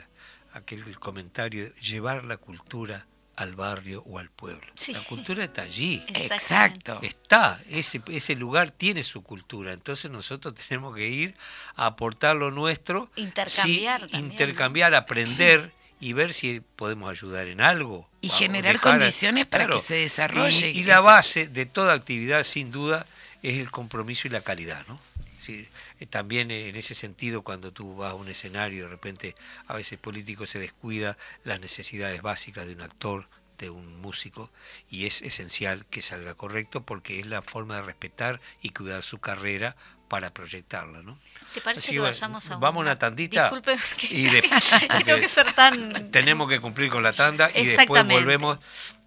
[0.54, 3.06] aquel comentario llevar la cultura
[3.38, 4.66] al barrio o al pueblo.
[4.76, 4.92] Sí.
[4.94, 6.04] La cultura está allí.
[6.08, 11.36] Exacto Está, ese, ese lugar tiene su cultura, entonces nosotros tenemos que ir
[11.76, 17.62] a aportar lo nuestro, Intercambiar sí, también, intercambiar, aprender y ver si podemos ayudar en
[17.62, 18.10] algo.
[18.22, 22.72] Y generar a- condiciones para que se desarrolle, Y, la base de toda actividad, sin
[22.72, 23.06] duda,
[23.44, 25.00] es el compromiso y la calidad, ¿no?
[25.38, 25.68] Sí,
[26.00, 29.36] eh, también en ese sentido, cuando tú vas a un escenario, de repente
[29.68, 33.28] a veces político se descuida las necesidades básicas de un actor,
[33.60, 34.50] de un músico,
[34.90, 39.20] y es esencial que salga correcto porque es la forma de respetar y cuidar su
[39.20, 39.76] carrera
[40.08, 41.18] para proyectarla, ¿no?
[41.54, 44.42] ¿Te parece Así que va- vayamos a vamos a una tandita Disculpe, que, y de-
[44.98, 46.12] que tengo que ser tan...
[46.12, 48.58] Tenemos que cumplir con la tanda y después volvemos.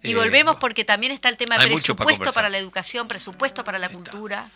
[0.03, 3.63] Y eh, volvemos porque también está el tema de para presupuesto para la educación, presupuesto
[3.63, 4.47] para la cultura.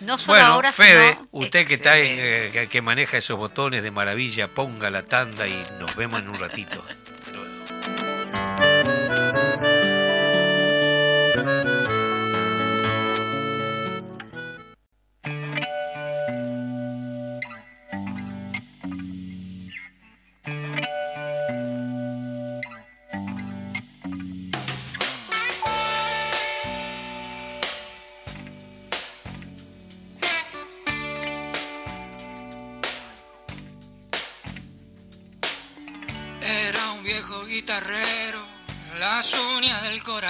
[0.00, 1.28] No solo Bueno, ahora, Fede, sino...
[1.32, 5.64] usted que está en, eh, que maneja esos botones de maravilla, ponga la tanda y
[5.78, 6.84] nos vemos en un ratito.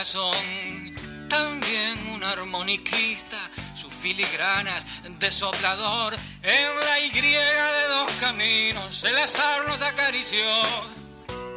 [0.04, 1.28] corazón.
[1.30, 3.38] También un armoniquista,
[3.74, 4.86] sus filigranas
[5.18, 6.14] de soplador.
[6.42, 10.46] En la Y de dos caminos, el azar nos acarició.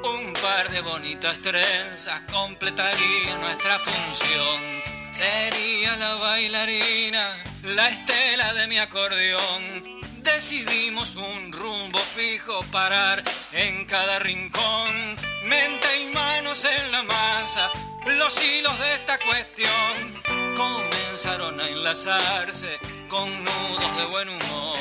[0.03, 4.81] Un par de bonitas trenzas completaría nuestra función.
[5.11, 10.01] Sería la bailarina, la estela de mi acordeón.
[10.23, 15.17] Decidimos un rumbo fijo, parar en cada rincón.
[15.43, 17.71] Mente y manos en la masa,
[18.15, 20.23] los hilos de esta cuestión
[20.55, 24.76] comenzaron a enlazarse con nudos de buen humor.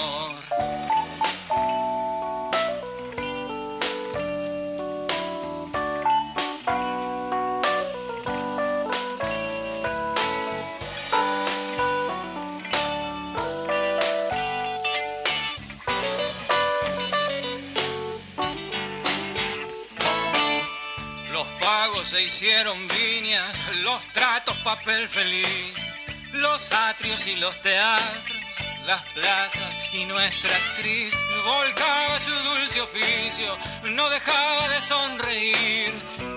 [22.07, 25.75] Se hicieron viñas, los tratos papel feliz,
[26.35, 28.37] los atrios y los teatros,
[28.87, 33.59] las plazas y nuestra actriz volcaba su dulce oficio,
[33.91, 35.93] no dejaba de sonreír.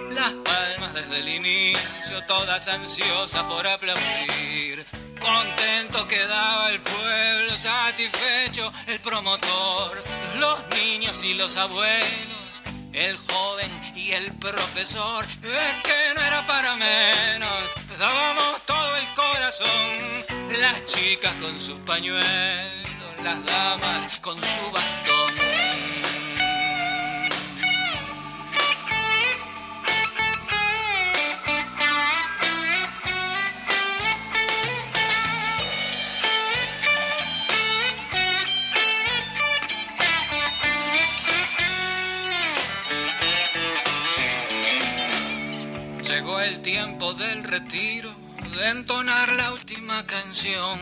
[0.10, 4.84] Las palmas desde el inicio, todas ansiosas por aplaudir.
[5.22, 10.04] Contento quedaba el pueblo, satisfecho el promotor,
[10.40, 12.49] los niños y los abuelos
[13.00, 17.64] el joven y el profesor, es que no era para menos.
[17.98, 20.60] dábamos todo el corazón.
[20.60, 22.24] Las chicas con sus pañuelos,
[23.24, 25.99] las damas con su bastón.
[46.10, 48.12] Llegó el tiempo del retiro,
[48.58, 50.80] de entonar la última canción.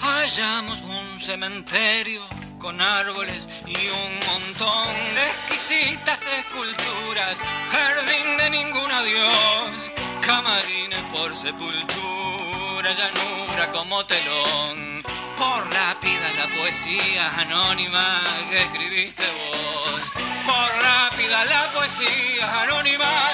[0.00, 2.20] Hallamos un cementerio
[2.58, 9.92] con árboles y un montón de exquisitas esculturas, jardín de ningún adiós,
[10.26, 15.04] camarines por sepultura, llanura como telón.
[15.38, 20.02] Por rápida la poesía anónima que escribiste vos.
[20.44, 23.30] Por rápida la poesía anónima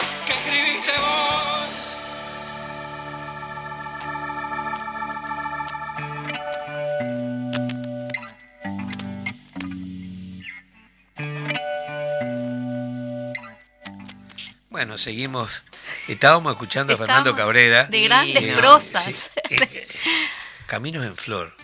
[0.51, 1.97] escribiste vos.
[14.69, 15.65] Bueno, seguimos.
[16.09, 17.85] Estábamos escuchando a Fernando Cabrera.
[17.87, 19.05] de grandes Eh, prosas.
[19.05, 19.87] sí, eh,
[20.67, 21.55] Caminos en Flor.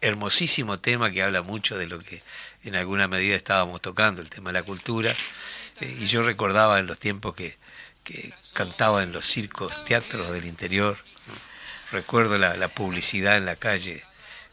[0.00, 2.22] Hermosísimo tema que habla mucho de lo que
[2.64, 5.14] en alguna medida estábamos tocando, el tema de la cultura.
[5.80, 7.56] Eh, y yo recordaba en los tiempos que,
[8.06, 10.96] que cantaba en los circos, teatros del interior.
[11.92, 14.02] Recuerdo la, la publicidad en la calle.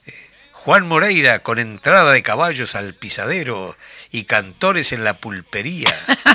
[0.05, 3.77] eh, Juan Moreira con entrada de caballos al pisadero
[4.11, 5.93] y cantores en la pulpería.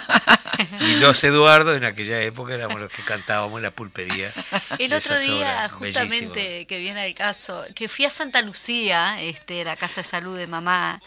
[0.81, 4.33] Y los Eduardo en aquella época éramos los que cantábamos en la pulpería.
[4.81, 6.67] El otro día, justamente, Bellísimo.
[6.67, 10.49] que viene al caso, que fui a Santa Lucía, este, la casa de salud de
[10.49, 11.01] mamá,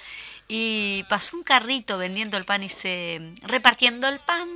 [0.48, 4.48] y pasó un carrito vendiendo el pan y se repartiendo el pan,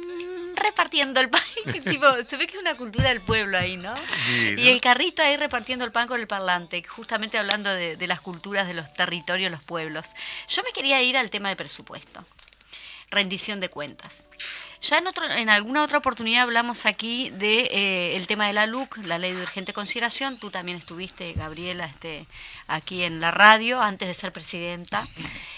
[0.55, 1.41] repartiendo el pan.
[1.83, 3.95] Tipo, se ve que es una cultura del pueblo ahí, ¿no?
[4.25, 4.61] Sí, ¿no?
[4.61, 8.21] Y el carrito ahí repartiendo el pan con el parlante, justamente hablando de, de las
[8.21, 10.11] culturas de los territorios, los pueblos.
[10.47, 12.25] Yo me quería ir al tema del presupuesto
[13.11, 14.27] rendición de cuentas.
[14.85, 18.97] Ya en, otro, en alguna otra oportunidad hablamos aquí de eh, tema de la LUC,
[18.97, 20.37] la Ley de Urgente Consideración.
[20.37, 22.27] Tú también estuviste, Gabriela, este,
[22.67, 25.07] aquí en la radio antes de ser presidenta.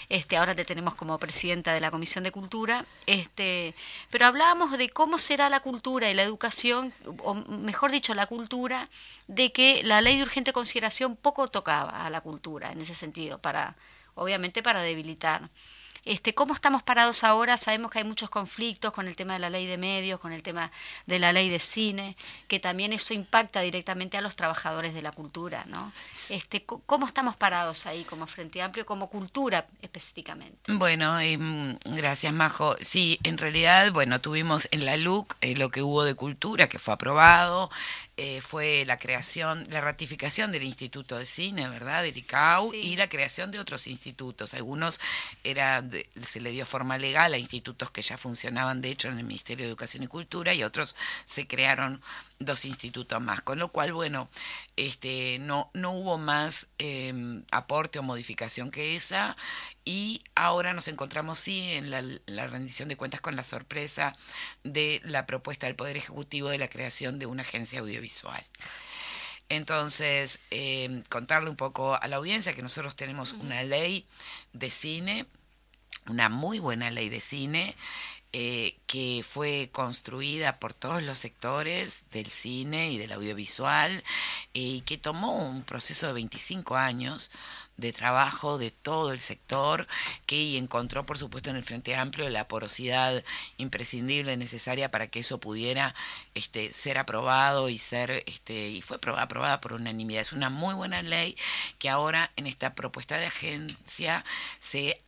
[0.08, 2.86] Este, ahora te tenemos como presidenta de la Comisión de Cultura.
[3.04, 3.74] Este,
[4.08, 8.88] pero hablábamos de cómo será la cultura y la educación, o mejor dicho, la cultura,
[9.26, 13.38] de que la Ley de Urgente Consideración poco tocaba a la cultura en ese sentido,
[13.38, 13.76] para
[14.14, 15.50] obviamente para debilitar.
[16.04, 17.56] Este, ¿Cómo estamos parados ahora?
[17.56, 20.42] Sabemos que hay muchos conflictos con el tema de la ley de medios, con el
[20.42, 20.70] tema
[21.06, 25.12] de la ley de cine, que también eso impacta directamente a los trabajadores de la
[25.12, 25.92] cultura, ¿no?
[26.30, 30.72] Este, ¿Cómo estamos parados ahí como Frente Amplio, como cultura específicamente?
[30.72, 32.76] Bueno, em, gracias Majo.
[32.80, 36.78] Sí, en realidad, bueno, tuvimos en la LUC eh, lo que hubo de cultura, que
[36.78, 37.70] fue aprobado,
[38.20, 42.02] eh, fue la creación, la ratificación del Instituto de Cine, ¿verdad?
[42.02, 42.76] Del ICAU, Sí.
[42.78, 44.54] y la creación de otros institutos.
[44.54, 45.00] Algunos
[45.44, 49.18] era de- se le dio forma legal a institutos que ya funcionaban, de hecho, en
[49.18, 50.96] el Ministerio de Educación y Cultura, y otros
[51.26, 52.02] se crearon
[52.38, 54.28] dos institutos más, con lo cual, bueno,
[54.76, 59.36] este, no, no hubo más eh, aporte o modificación que esa,
[59.84, 64.16] y ahora nos encontramos sí en la, la rendición de cuentas con la sorpresa
[64.62, 68.44] de la propuesta del Poder Ejecutivo de la creación de una agencia audiovisual.
[69.48, 74.06] Entonces, eh, contarle un poco a la audiencia que nosotros tenemos una ley
[74.52, 75.26] de cine,
[76.06, 77.74] una muy buena ley de cine,
[78.32, 84.04] eh, que fue construida por todos los sectores del cine y del audiovisual
[84.52, 87.30] y que tomó un proceso de 25 años
[87.78, 89.86] de trabajo de todo el sector
[90.26, 93.24] que encontró por supuesto en el Frente Amplio la porosidad
[93.56, 95.94] imprescindible necesaria para que eso pudiera
[96.34, 100.20] este, ser aprobado y ser este y fue aprobada, aprobada por unanimidad.
[100.20, 101.36] Es una muy buena ley
[101.78, 104.24] que ahora en esta propuesta de agencia
[104.58, 105.00] se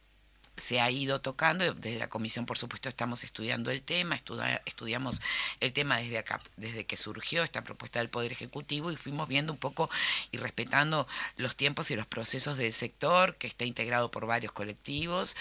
[0.56, 1.72] se ha ido tocando.
[1.74, 5.22] Desde la comisión, por supuesto, estamos estudiando el tema, estudia- estudiamos
[5.60, 9.52] el tema desde acá, desde que surgió esta propuesta del Poder Ejecutivo y fuimos viendo
[9.52, 9.90] un poco
[10.32, 15.36] y respetando los tiempos y los procesos del sector, que está integrado por varios colectivos,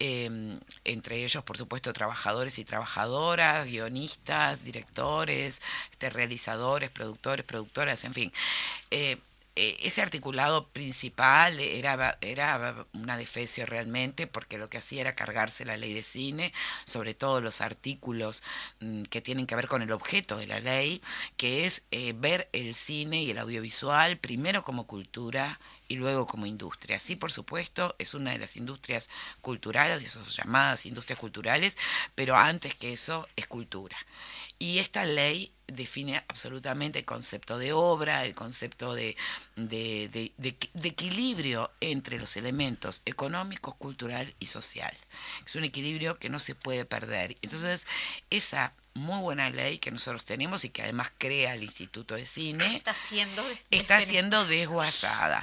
[0.00, 5.62] eh, entre ellos, por supuesto, trabajadores y trabajadoras, guionistas, directores,
[5.92, 8.32] este, realizadores, productores, productoras, en fin.
[8.90, 9.18] Eh,
[9.56, 15.76] ese articulado principal era, era una defecio realmente porque lo que hacía era cargarse la
[15.76, 16.52] ley de cine,
[16.84, 18.42] sobre todo los artículos
[18.80, 21.02] mm, que tienen que ver con el objeto de la ley,
[21.36, 26.46] que es eh, ver el cine y el audiovisual primero como cultura y luego como
[26.46, 26.98] industria.
[26.98, 31.76] Sí, por supuesto, es una de las industrias culturales, de esas llamadas industrias culturales,
[32.14, 33.96] pero antes que eso es cultura.
[34.58, 39.16] Y esta ley define absolutamente el concepto de obra, el concepto de,
[39.56, 40.32] de,
[40.82, 44.94] equilibrio entre los elementos económicos, cultural y social.
[45.44, 47.36] Es un equilibrio que no se puede perder.
[47.42, 47.86] Entonces,
[48.30, 52.76] esa muy buena ley que nosotros tenemos y que además crea el Instituto de Cine.
[52.76, 55.42] Está siendo, está siendo desguazada.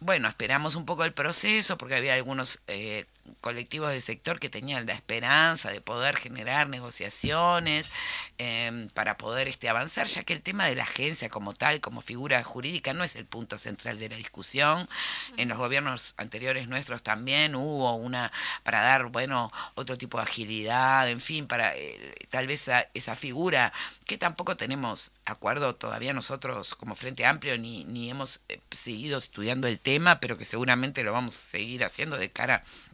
[0.00, 3.06] Bueno, esperamos un poco el proceso porque había algunos eh,
[3.40, 7.92] colectivos del sector que tenían la esperanza de poder generar negociaciones
[8.38, 12.00] em, para poder este, avanzar, ya que el tema de la agencia como tal, como
[12.00, 14.88] figura jurídica, no es el punto central de la discusión.
[15.36, 21.08] En los gobiernos anteriores nuestros también hubo una, para dar, bueno, otro tipo de agilidad,
[21.08, 23.72] en fin, para eh, tal vez esa, esa figura
[24.06, 29.68] que tampoco tenemos acuerdo todavía nosotros como Frente Amplio ni, ni hemos eh, seguido estudiando
[29.68, 32.91] el tema, pero que seguramente lo vamos a seguir haciendo de cara a,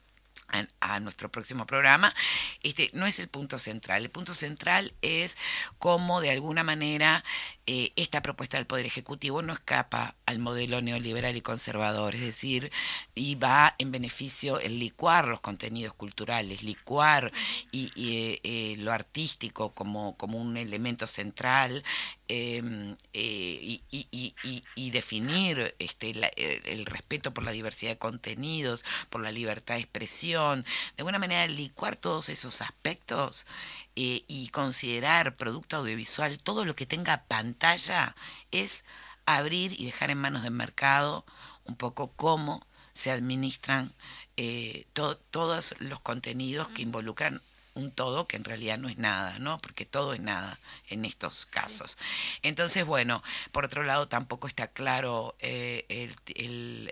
[1.00, 2.14] nuestro próximo programa,
[2.62, 4.02] este no es el punto central.
[4.02, 5.38] El punto central es
[5.78, 7.24] cómo de alguna manera
[7.70, 12.72] eh, esta propuesta del Poder Ejecutivo no escapa al modelo neoliberal y conservador, es decir,
[13.14, 17.30] y va en beneficio el licuar los contenidos culturales, licuar
[17.70, 21.84] y, eh, eh, lo artístico como, como un elemento central
[22.28, 26.14] em, y, y, definir este,
[26.72, 31.46] el respeto por la diversidad de contenidos, por la libertad de expresión, de alguna manera
[31.46, 33.46] licuar todos esos aspectos
[34.00, 38.14] eh, y considerar producto audiovisual todo lo que tenga pantalla
[38.52, 38.84] es
[39.26, 41.24] abrir y dejar en manos del mercado
[41.64, 43.90] un poco cómo se administran
[44.36, 44.86] eh,
[45.32, 47.42] todos los contenidos que involucran
[47.74, 49.58] un todo que en realidad no es nada, ¿no?
[49.58, 50.58] Porque todo es nada
[50.88, 51.98] en estos casos.
[52.42, 56.12] Entonces, bueno, por otro lado tampoco está claro eh,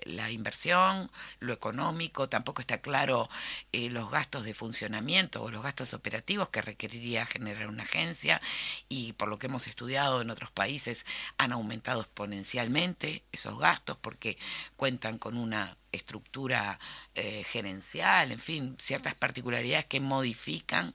[0.05, 1.11] la inversión,
[1.41, 3.29] lo económico, tampoco está claro
[3.72, 8.41] eh, los gastos de funcionamiento o los gastos operativos que requeriría generar una agencia
[8.89, 11.05] y por lo que hemos estudiado en otros países
[11.39, 14.39] han aumentado exponencialmente esos gastos porque
[14.77, 16.78] cuentan con una estructura
[17.14, 20.94] eh, gerencial, en fin, ciertas particularidades que modifican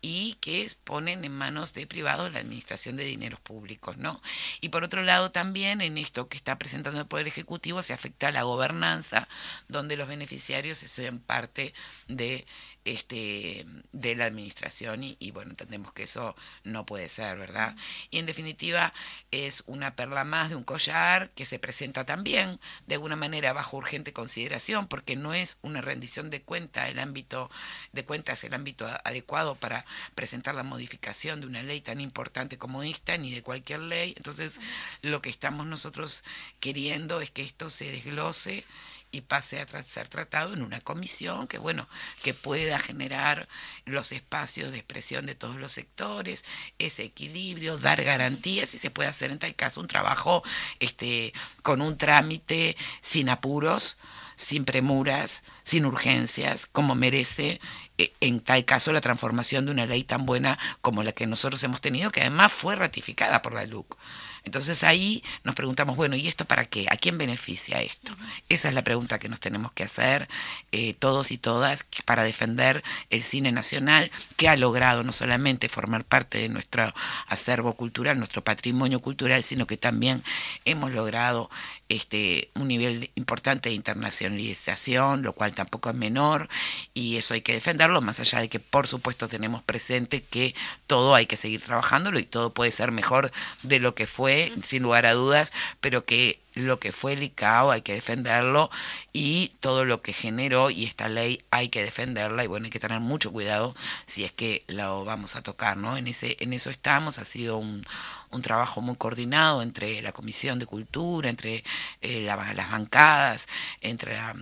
[0.00, 4.20] y que ponen en manos de privados la administración de dineros públicos, ¿no?
[4.60, 8.28] Y por otro lado también en esto que está presentando el Poder Ejecutivo se afecta
[8.28, 9.28] a la gobernanza,
[9.68, 11.74] donde los beneficiarios son parte
[12.08, 12.44] de
[12.84, 17.76] este, de la administración y, bueno, entendemos que eso no puede ser, ¿verdad?
[18.10, 18.92] Y en definitiva
[19.30, 23.76] es una perla más de un collar que se presenta también de alguna manera bajo
[23.76, 27.50] urgente consideración porque no es una rendición de cuenta el ámbito
[27.92, 32.82] de cuentas el ámbito adecuado para presentar la modificación de una ley tan importante como
[32.82, 34.14] esta ni de cualquier ley.
[34.16, 34.60] Entonces,
[35.02, 36.24] lo que estamos nosotros
[36.60, 38.64] queriendo es que esto se desglose
[39.12, 41.86] y pase a ser tratado en una comisión que bueno
[42.22, 43.46] que pueda generar
[43.84, 46.44] los espacios de expresión de todos los sectores
[46.78, 50.42] ese equilibrio dar garantías y se puede hacer en tal caso un trabajo
[50.80, 51.32] este
[51.62, 53.98] con un trámite sin apuros
[54.34, 57.60] sin premuras, sin urgencias, como merece
[57.98, 61.62] eh, en tal caso la transformación de una ley tan buena como la que nosotros
[61.62, 63.96] hemos tenido, que además fue ratificada por la LUC.
[64.44, 66.86] Entonces ahí nos preguntamos, bueno, ¿y esto para qué?
[66.90, 68.12] ¿A quién beneficia esto?
[68.48, 70.28] Esa es la pregunta que nos tenemos que hacer
[70.72, 76.04] eh, todos y todas para defender el cine nacional que ha logrado no solamente formar
[76.04, 76.92] parte de nuestro
[77.26, 80.22] acervo cultural, nuestro patrimonio cultural, sino que también
[80.64, 81.50] hemos logrado
[81.92, 86.48] este, un nivel importante de internacionalización, lo cual tampoco es menor,
[86.94, 90.54] y eso hay que defenderlo, más allá de que por supuesto tenemos presente que
[90.86, 93.30] todo hay que seguir trabajándolo y todo puede ser mejor
[93.62, 97.70] de lo que fue, sin lugar a dudas, pero que lo que fue el ICAO
[97.70, 98.70] hay que defenderlo
[99.12, 102.80] y todo lo que generó y esta ley hay que defenderla y bueno hay que
[102.80, 103.74] tener mucho cuidado
[104.04, 107.56] si es que lo vamos a tocar no en ese en eso estamos ha sido
[107.56, 107.86] un,
[108.32, 111.62] un trabajo muy coordinado entre la Comisión de Cultura, entre
[112.00, 113.48] eh, las bancadas,
[113.80, 114.34] entre la,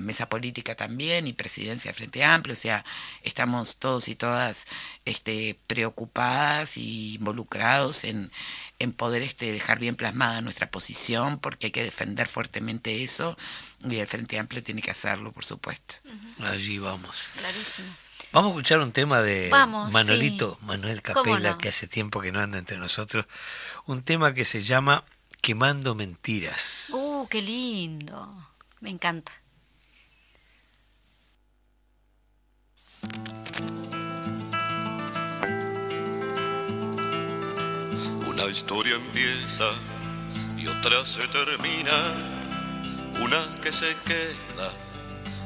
[0.00, 2.54] mesa política también y presidencia de Frente Amplio.
[2.54, 2.84] O sea,
[3.22, 4.66] estamos todos y todas
[5.04, 8.30] este, preocupadas y involucrados en,
[8.80, 13.36] en poder este, dejar bien plasmada nuestra posición, porque hay que defender fuertemente eso
[13.88, 15.96] y el Frente Amplio tiene que hacerlo, por supuesto.
[16.40, 17.30] Allí vamos.
[17.38, 17.88] Clarísimo.
[18.34, 19.48] Vamos a escuchar un tema de
[19.92, 23.26] Manolito, Manuel Capela, que hace tiempo que no anda entre nosotros.
[23.86, 25.04] Un tema que se llama
[25.40, 26.90] Quemando Mentiras.
[26.92, 28.34] ¡Uh, qué lindo!
[28.80, 29.30] Me encanta.
[38.26, 39.70] Una historia empieza
[40.58, 41.92] y otra se termina
[43.22, 44.72] una que se queda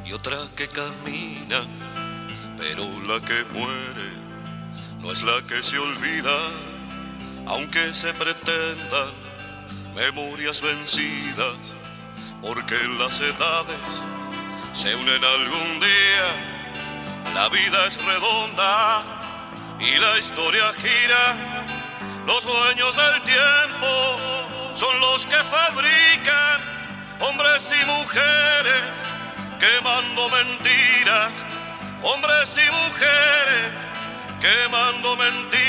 [0.07, 1.61] y otra que camina,
[2.59, 4.11] pero la que muere
[5.01, 6.39] no es la que se olvida,
[7.47, 9.13] aunque se pretendan
[9.95, 11.57] memorias vencidas,
[12.43, 14.03] porque las edades
[14.73, 19.03] se unen algún día, la vida es redonda
[19.81, 21.37] y la historia gira,
[22.27, 24.17] los dueños del tiempo
[24.75, 26.61] son los que fabrican
[27.21, 28.83] hombres y mujeres
[29.59, 31.45] quemando mentiras,
[32.03, 33.73] hombres y mujeres
[34.41, 35.69] quemando mentiras.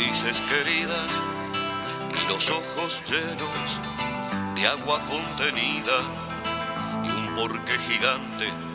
[0.00, 1.20] raíces queridas
[2.10, 3.80] y los ojos llenos
[4.54, 5.98] de agua contenida
[7.04, 8.69] y un porqué gigante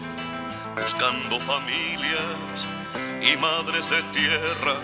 [0.76, 2.67] buscando familias
[3.21, 4.76] y madres de tierra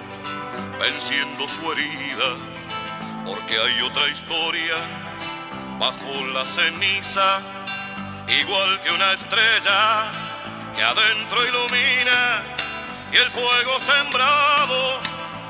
[0.80, 2.36] venciendo su herida
[3.26, 4.76] porque hay otra historia
[5.78, 7.40] bajo la ceniza
[8.28, 10.12] igual que una estrella
[10.76, 12.44] que adentro ilumina
[13.12, 15.00] y el fuego sembrado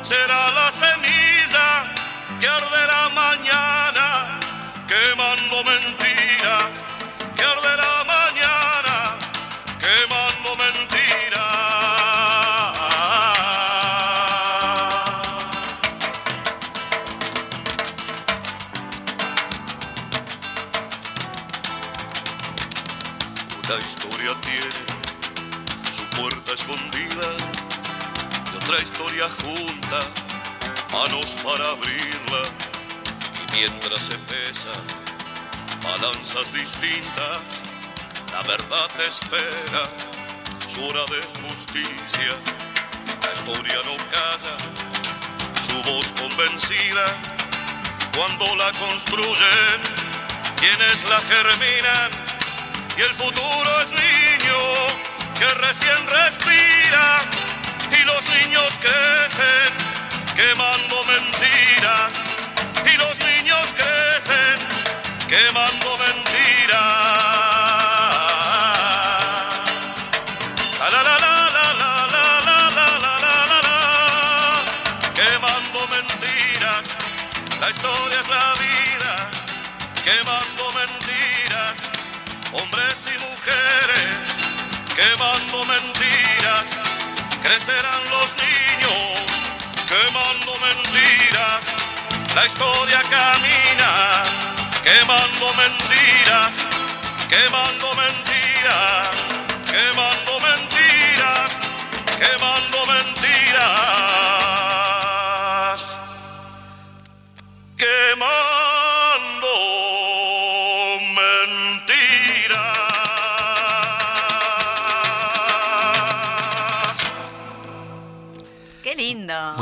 [0.01, 1.93] será la semilla
[2.39, 4.39] que arderá mañana,
[4.87, 6.73] quemando mentiras,
[7.35, 9.15] que arderá mañana,
[9.79, 11.41] quemando mentiras.
[23.64, 24.86] Una historia tiene
[25.91, 27.28] su puerta escondida
[28.52, 29.99] y otra historia junta,
[30.91, 32.41] manos para abrirla.
[33.41, 34.84] Y mientras se pesan
[35.84, 37.64] balanzas distintas,
[38.32, 40.11] la verdad espera
[40.78, 42.34] hora de justicia.
[43.24, 44.55] La historia no calla,
[45.61, 47.05] su voz convencida,
[48.15, 49.78] cuando la construyen,
[50.57, 52.11] quienes la germinan,
[52.97, 54.61] y el futuro es niño
[55.39, 57.22] que recién respira.
[57.91, 59.72] Y los niños crecen
[60.36, 62.13] quemando mentiras.
[62.86, 64.57] Y los niños crecen
[65.28, 67.51] quemando mentiras.
[87.41, 89.31] Crecerán los niños
[89.87, 91.65] quemando mentiras.
[92.35, 94.23] La historia camina
[94.83, 96.55] quemando mentiras,
[97.29, 97.80] quemando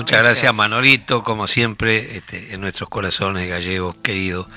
[0.10, 0.56] Muchas gracias Gracias.
[0.56, 4.48] Manolito, como siempre, este, en nuestros corazones gallegos queridos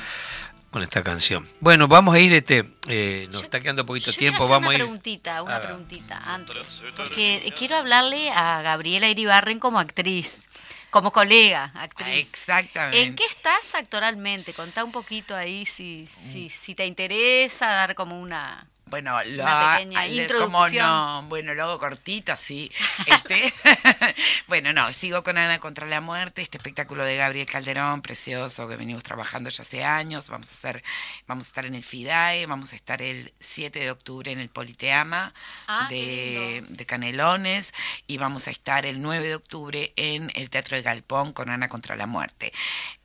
[0.71, 1.47] con esta canción.
[1.61, 4.75] Bueno, vamos a ir, este, eh, nos está quedando poquito Yo tiempo, vamos a una
[4.79, 4.81] ir.
[4.83, 5.67] preguntita, una Haga.
[5.67, 10.49] preguntita antes, porque quiero hablarle a Gabriela Iribarren como actriz,
[10.91, 12.09] como colega, actriz.
[12.09, 13.03] Ah, Exactamente.
[13.03, 14.55] ¿En qué estás actualmente?
[14.55, 18.67] Contá un poquito ahí si, si, si te interesa dar como una...
[18.93, 20.87] Bueno, lo, Una pequeña le- introducción.
[20.87, 21.23] ¿cómo no?
[21.29, 22.71] Bueno, lo hago cortito, sí.
[23.07, 23.53] Este,
[24.49, 28.77] bueno, no, sigo con Ana contra la muerte, este espectáculo de Gabriel Calderón, precioso, que
[28.77, 30.29] venimos trabajando ya hace años.
[30.29, 30.83] Vamos a estar,
[31.27, 34.51] vamos a estar en el FIDAE, vamos a estar el 7 de octubre en el
[34.51, 35.33] Politeama
[35.67, 37.73] Ah, de Canelones
[38.07, 41.69] y vamos a estar el 9 de octubre en el Teatro de Galpón con Ana
[41.71, 42.53] contra la muerte.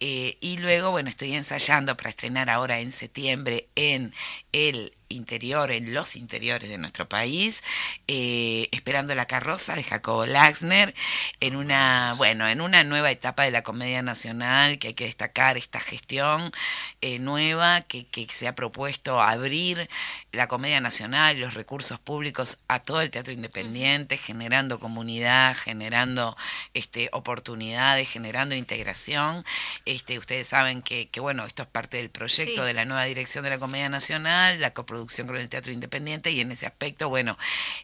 [0.01, 4.13] Eh, y luego, bueno, estoy ensayando para estrenar ahora en septiembre en
[4.51, 7.63] el interior, en los interiores de nuestro país,
[8.07, 10.93] eh, esperando la carroza de Jacobo Laxner,
[11.39, 15.57] en una, bueno, en una nueva etapa de la comedia nacional que hay que destacar
[15.57, 16.51] esta gestión
[17.01, 19.89] eh, nueva que, que se ha propuesto abrir
[20.31, 26.37] la comedia nacional y los recursos públicos a todo el teatro independiente, generando comunidad, generando
[26.73, 29.43] este, oportunidades, generando integración.
[29.85, 32.67] Este, ustedes saben que, que, bueno, esto es parte del proyecto Sí.
[32.67, 36.31] de la nueva dirección de la Comedia Nacional, la coproducción coproducción con el Teatro Independiente
[36.31, 37.37] y en ese aspecto, bueno,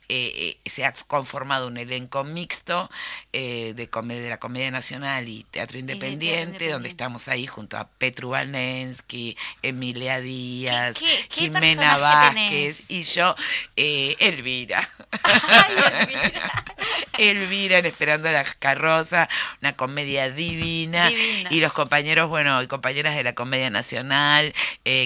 [0.10, 2.90] eh, eh, se ha conformado un elenco mixto
[3.34, 6.72] eh, de, comedia, de la Comedia Nacional y Teatro Independiente, Independiente.
[6.72, 12.92] donde estamos ahí junto a Petru Valensky, Emilia Díaz, qué- qué Jimena Vázquez tenés?
[12.92, 13.36] y yo,
[13.76, 14.90] Elvira.
[15.22, 15.76] Ay,
[16.10, 16.52] Elvira.
[17.20, 19.30] Elvira en Esperando la Carroza,
[19.62, 21.10] una comedia divina.
[21.10, 21.50] Divina.
[21.52, 24.54] Y los compañeros, bueno, y compañeras de la Comedia Nacional,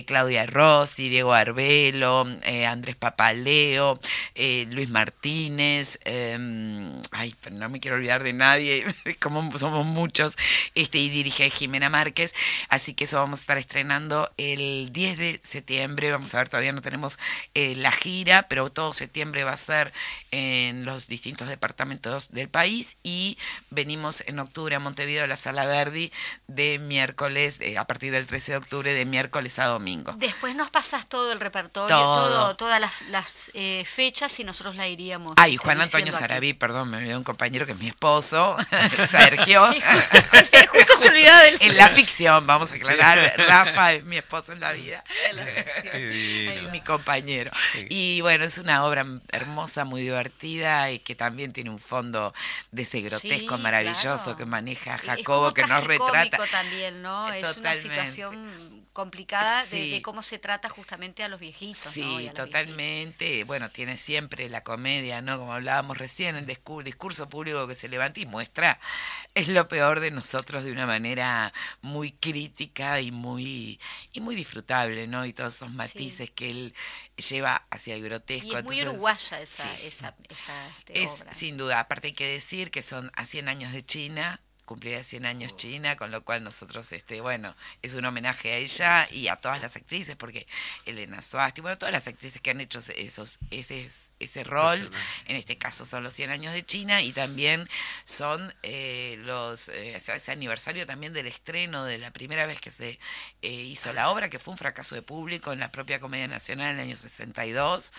[0.05, 1.33] Claudia Rossi, Diego
[1.97, 3.99] Eh, Andrés Papaleo,
[4.35, 6.37] eh, Luis Martínez, eh,
[7.11, 8.85] ay, pero no me quiero olvidar de nadie,
[9.19, 10.35] como somos muchos,
[10.75, 12.35] este, y dirige Jimena Márquez,
[12.69, 16.71] así que eso vamos a estar estrenando el 10 de septiembre, vamos a ver, todavía
[16.71, 17.17] no tenemos
[17.55, 19.91] eh, la gira, pero todo septiembre va a ser
[20.29, 23.39] en los distintos departamentos del país y
[23.71, 26.11] venimos en octubre a Montevideo a la Sala Verdi
[26.45, 30.13] de miércoles, a partir del 13 de octubre, de miércoles a domingo.
[30.17, 32.27] Después nos pasas todo el repertorio, Todo.
[32.29, 35.33] todo, todas las, las, eh, fechas y nosotros la iríamos.
[35.37, 36.13] Ay, este, Juan Antonio.
[36.13, 38.55] Sarabí, perdón, me olvidó un compañero que es mi esposo,
[39.11, 39.67] Sergio.
[39.77, 40.27] Y justo,
[40.71, 44.59] justo se olvidaba del En la ficción, vamos a aclarar, Rafa es mi esposo en
[44.59, 45.03] la vida.
[45.27, 46.71] de la ficción.
[46.71, 47.51] Mi compañero.
[47.73, 47.87] Sí.
[47.89, 52.33] Y bueno, es una obra hermosa, muy divertida y que también tiene un fondo
[52.71, 54.35] de ese grotesco Sí, maravilloso claro.
[54.37, 56.37] que maneja Es Jacobo, como que nos retrata.
[56.51, 57.31] también, ¿no?
[57.31, 57.81] Eh, Es una totalmente.
[58.07, 59.91] situación complicada de, Sí.
[59.91, 63.43] de cómo se trata justamente a los viejitos, Sí, totalmente.
[63.43, 65.37] Bueno, tiene siempre la comedia, ¿no?
[65.37, 68.79] Como hablábamos recién, el discur- discurso público que se levanta y muestra
[69.35, 73.79] es lo peor de nosotros de una manera muy crítica y muy
[74.13, 75.27] y muy disfrutable, ¿no?
[75.27, 76.73] Y todos esos matices que él
[77.29, 78.47] lleva hacia el grotesco.
[78.47, 79.85] Y es muy Entonces, uruguaya esa, sí.
[79.87, 81.33] esa, esa este, Es obra.
[81.33, 85.25] sin duda, aparte hay que decir que son a 100 años de China, cumplirá 100
[85.25, 89.37] años China, con lo cual nosotros, este bueno, es un homenaje a ella y a
[89.37, 90.45] todas las actrices, porque
[90.85, 93.89] Elena Suasti, bueno, todas las actrices que han hecho esos, ese,
[94.19, 94.91] ese rol,
[95.25, 97.67] en este caso son los 100 años de China y también
[98.03, 102.59] son eh, los, eh, o sea, ese aniversario también del estreno de la primera vez
[102.59, 102.99] que se
[103.41, 106.71] eh, hizo la obra, que fue un fracaso de público en la propia Comedia Nacional
[106.71, 107.93] en el año 62,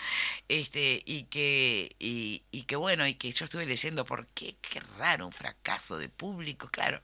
[0.48, 4.80] este, y que, y, y que bueno, y que yo estuve leyendo por qué, qué
[4.98, 7.00] raro un fracaso de público, claro,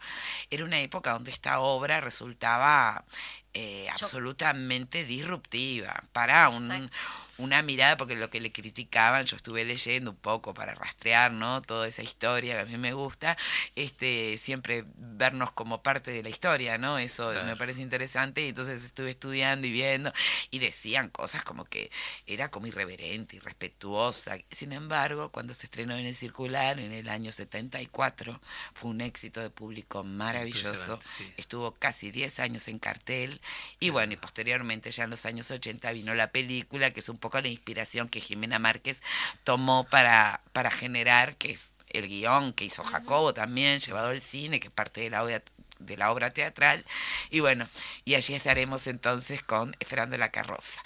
[0.51, 3.05] era una época donde esta obra resultaba
[3.53, 6.03] eh, absolutamente disruptiva.
[6.13, 6.91] Para un.
[7.39, 11.63] Una mirada, porque lo que le criticaban, yo estuve leyendo un poco para rastrear, ¿no?
[11.63, 13.37] Toda esa historia que a mí me gusta,
[13.75, 16.99] este, siempre vernos como parte de la historia, ¿no?
[16.99, 17.47] Eso Claro.
[17.47, 20.13] me parece interesante, y entonces estuve estudiando y viendo,
[20.51, 21.91] y decían cosas como que
[22.27, 24.37] era como irreverente, irrespetuosa.
[24.51, 28.41] Sin embargo, cuando se estrenó en el circular en el año 74,
[28.75, 31.01] fue un éxito de público maravilloso.
[31.17, 31.33] Sí.
[31.37, 33.41] Estuvo casi 10 años en cartel,
[33.81, 37.19] y bueno, y posteriormente ya en los años 80 vino la película, que es un
[37.25, 39.03] poco la inspiración que Jimena Márquez
[39.45, 44.61] tomó para, para generar, que es el guion que hizo Jacobo también, llevado al cine,
[44.61, 45.43] que es parte de la obra
[45.79, 46.85] de la obra teatral.
[47.31, 47.67] Y bueno
[48.05, 50.83] y allí estaremos entonces con Esperando la carroza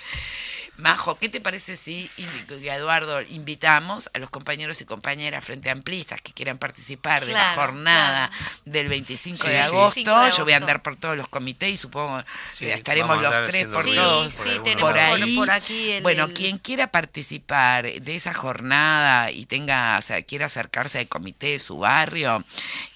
[0.79, 2.09] Majo, ¿qué te parece si,
[2.49, 8.29] Eduardo, invitamos a los compañeros y compañeras frente amplistas que quieran participar de la jornada
[8.31, 8.55] claro.
[8.65, 9.95] del 25 Sí, de agosto?
[10.05, 12.23] 25 de Yo voy a andar por todos los comités y supongo
[12.53, 15.21] Sí, que estaremos vamos a los tres por todos sí, algunos tenemos por lados.
[15.21, 15.37] ahí.
[15.37, 20.23] por aquí el- bueno, el- quien quiera participar de esa jornada y tenga, o sea,
[20.23, 22.45] quiera acercarse al comité de su barrio,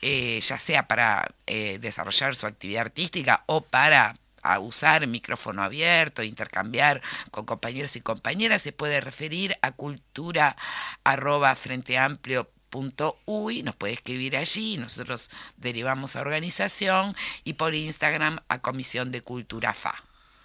[0.02, 6.22] eh, ya sea para eh, desarrollar su actividad artística o para a usar micrófono abierto,
[6.22, 10.56] intercambiar con compañeros y compañeras, se puede referir a cultura
[11.04, 17.14] arroba frente amplio punto uy, nos puede escribir allí, nosotros derivamos a organización
[17.44, 19.94] y por Instagram a Comisión de Cultura FA.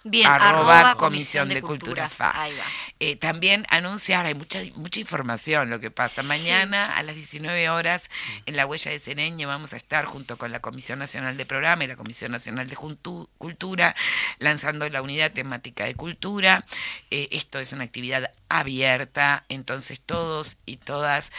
[0.04, 2.32] Bien, arroba arroba Comisión de Cultura FA.
[2.42, 2.64] Ahí va.
[3.00, 6.22] Eh, también anunciar, hay mucha, mucha información lo que pasa.
[6.22, 6.28] Sí.
[6.28, 8.08] Mañana a las 19 horas
[8.46, 11.84] en la huella de Sereño vamos a estar junto con la Comisión Nacional de Programa
[11.84, 13.94] y la Comisión Nacional de Juntu- Cultura
[14.38, 16.64] lanzando la unidad temática de cultura.
[17.10, 21.32] Eh, esto es una actividad abierta, entonces todos y todas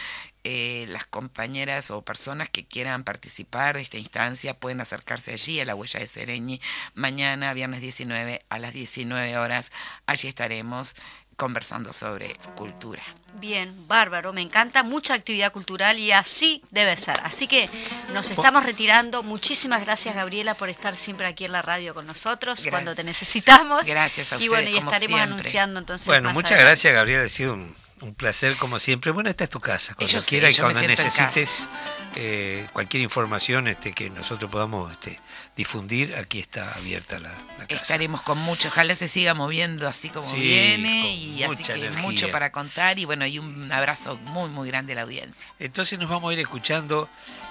[0.44, 5.64] eh, las compañeras o personas que quieran participar de esta instancia pueden acercarse allí a
[5.64, 6.60] la huella de Sereñi
[6.94, 9.70] mañana, viernes 19 a las 19 horas.
[10.06, 10.94] Allí estaremos
[11.36, 13.02] conversando sobre cultura.
[13.34, 17.18] Bien, bárbaro, me encanta, mucha actividad cultural y así debe ser.
[17.24, 17.68] Así que
[18.12, 19.22] nos estamos retirando.
[19.22, 22.70] Muchísimas gracias, Gabriela, por estar siempre aquí en la radio con nosotros Gracias.
[22.70, 23.86] cuando te necesitamos.
[23.86, 25.32] Gracias a Y ustedes, bueno, y como estaremos siempre.
[25.34, 26.06] anunciando entonces.
[26.06, 26.64] Bueno, muchas adelante.
[26.70, 27.24] gracias, Gabriel.
[27.24, 29.10] Ha sido un, Un placer como siempre.
[29.10, 29.94] Bueno, esta es tu casa.
[29.94, 31.68] Cuando quieras y cuando necesites
[32.16, 35.20] eh, cualquier información este, que nosotros podamos este,
[35.54, 37.28] difundir, aquí está abierta la,
[37.58, 37.82] la casa.
[37.82, 42.00] Estaremos con mucho, ojalá se siga moviendo así como Sí, viene y así que energía.
[42.00, 45.52] mucho para contar y bueno, y un abrazo muy muy grande a la audiencia.
[45.58, 47.08] Entonces nos vamos a ir escuchando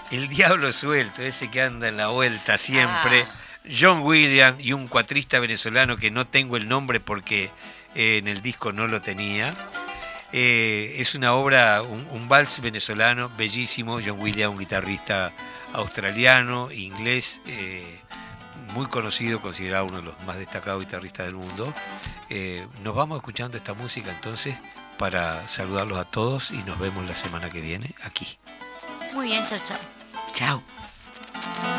[0.09, 3.27] El Diablo Suelto, ese que anda en la vuelta siempre.
[3.29, 3.35] Ah.
[3.79, 7.51] John Williams y un cuatrista venezolano que no tengo el nombre porque
[7.93, 9.53] eh, en el disco no lo tenía.
[10.31, 13.99] Eh, es una obra, un, un vals venezolano bellísimo.
[14.05, 15.31] John Williams, un guitarrista
[15.73, 18.01] australiano, inglés, eh,
[18.73, 21.73] muy conocido, considerado uno de los más destacados guitarristas del mundo.
[22.29, 24.55] Eh, nos vamos escuchando esta música entonces
[24.97, 28.37] para saludarlos a todos y nos vemos la semana que viene aquí.
[29.13, 29.79] Muy bien, chao, chao.
[30.33, 31.78] Chao.